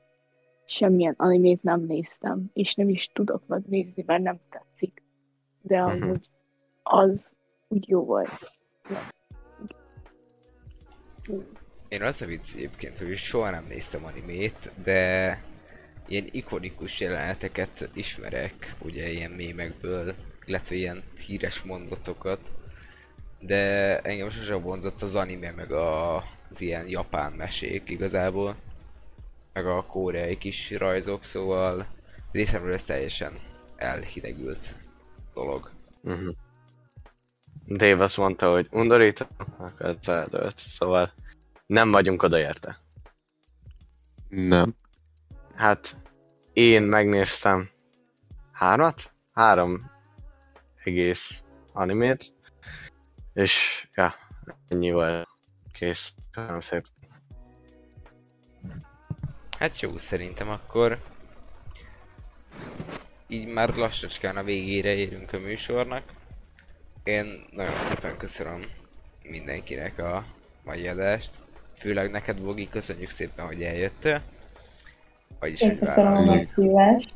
semmilyen 0.65 1.13
animét 1.17 1.63
nem 1.63 1.81
néztem, 1.81 2.49
és 2.53 2.75
nem 2.75 2.89
is 2.89 3.09
tudok 3.13 3.47
megnézni, 3.47 4.03
mert 4.05 4.23
nem 4.23 4.39
tetszik. 4.49 5.03
De 5.61 5.81
Mhm. 5.81 6.03
amúgy 6.03 6.29
az 6.83 7.31
úgy 7.67 7.89
jó 7.89 8.05
volt. 8.05 8.29
Én 11.87 12.01
az 12.01 12.21
a 12.21 12.25
vicc 12.25 12.53
egyébként, 12.53 12.97
hogy 12.97 13.15
soha 13.17 13.49
nem 13.49 13.65
néztem 13.67 14.05
animét, 14.05 14.71
de 14.83 15.41
ilyen 16.07 16.27
ikonikus 16.31 16.99
jeleneteket 16.99 17.89
ismerek, 17.93 18.75
ugye 18.83 19.09
ilyen 19.09 19.31
mémekből, 19.31 20.15
illetve 20.45 20.75
ilyen 20.75 21.03
híres 21.25 21.61
mondatokat. 21.61 22.39
de 23.39 23.99
engem 23.99 24.29
sosem 24.29 24.61
vonzott 24.61 25.01
az 25.01 25.15
anime, 25.15 25.51
meg 25.51 25.71
a, 25.71 26.15
az 26.49 26.61
ilyen 26.61 26.87
japán 26.87 27.31
mesék 27.31 27.89
igazából, 27.89 28.55
meg 29.55 29.65
a 29.65 29.85
koreai 29.85 30.37
kis 30.37 30.71
rajzok, 30.71 31.23
szóval 31.23 31.87
részemről 32.31 32.73
ez 32.73 32.83
teljesen 32.83 33.39
elhidegült 33.75 34.75
dolog. 35.33 35.71
Uh-huh. 36.03 36.35
Dave 37.67 38.03
azt 38.03 38.17
mondta, 38.17 38.51
hogy 38.51 38.67
undorító, 38.71 39.25
akkor 39.57 39.85
ez 39.85 40.07
eldőlt. 40.07 40.59
Szóval 40.77 41.13
nem 41.65 41.91
vagyunk 41.91 42.23
oda 42.23 42.39
érte. 42.39 42.79
Nem. 44.29 44.75
Hát 45.53 45.97
én 46.53 46.83
megnéztem 46.83 47.69
hármat? 48.51 49.11
Három 49.31 49.91
egész 50.83 51.41
animét. 51.73 52.33
És 53.33 53.87
ja, 53.93 54.15
ennyi 54.67 54.91
volt. 54.91 55.27
Kész. 55.73 56.13
Köszönöm 56.31 56.59
szépen. 56.59 56.94
Hát 59.59 59.79
jó, 59.79 59.97
szerintem 59.97 60.49
akkor 60.49 60.99
így 63.27 63.47
már 63.47 63.75
lassacskán 63.75 64.37
a 64.37 64.43
végére 64.43 64.93
érünk 64.93 65.33
a 65.33 65.39
műsornak. 65.39 66.03
Én 67.03 67.45
nagyon 67.51 67.79
szépen 67.79 68.17
köszönöm 68.17 68.65
mindenkinek 69.23 69.99
a 69.99 70.25
mai 70.63 70.87
adást. 70.87 71.29
Főleg 71.77 72.11
neked, 72.11 72.41
Bogi, 72.41 72.69
köszönjük 72.69 73.09
szépen, 73.09 73.45
hogy 73.45 73.63
eljöttél. 73.63 74.21
Vagyis, 75.39 75.61
Én 75.61 75.69
hogy 75.69 75.79
köszönöm 75.79 76.13
a 76.13 76.21
meghívást. 76.21 77.13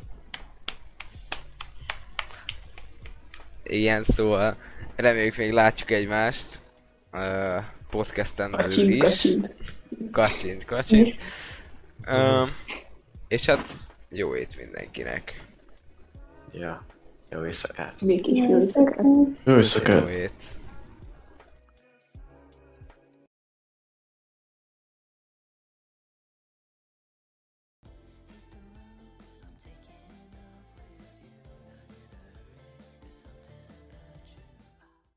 Ilyen 3.64 4.04
szóval 4.04 4.56
reméljük 4.96 5.38
még 5.38 5.52
látjuk 5.52 5.92
egymást 5.92 6.60
uh, 7.12 7.64
podcasten 7.90 8.52
belül 8.52 8.90
is. 8.90 9.00
kacsint. 9.02 9.54
Kacsint, 10.12 10.66
kacsint. 10.66 11.22
Uh, 12.12 12.50
és 13.28 13.46
hát 13.46 13.78
jó 14.10 14.36
ét 14.36 14.58
mindenkinek. 14.58 15.46
Ja, 16.52 16.86
jó 17.30 17.46
éjszakát. 17.46 18.02
Még 18.02 18.28
is 18.28 18.48
jó 18.50 18.58
éjszakát. 18.60 19.06
Jó 19.44 19.56
éjszakát! 19.56 20.02
Jó 20.02 20.08
ét. 20.08 20.44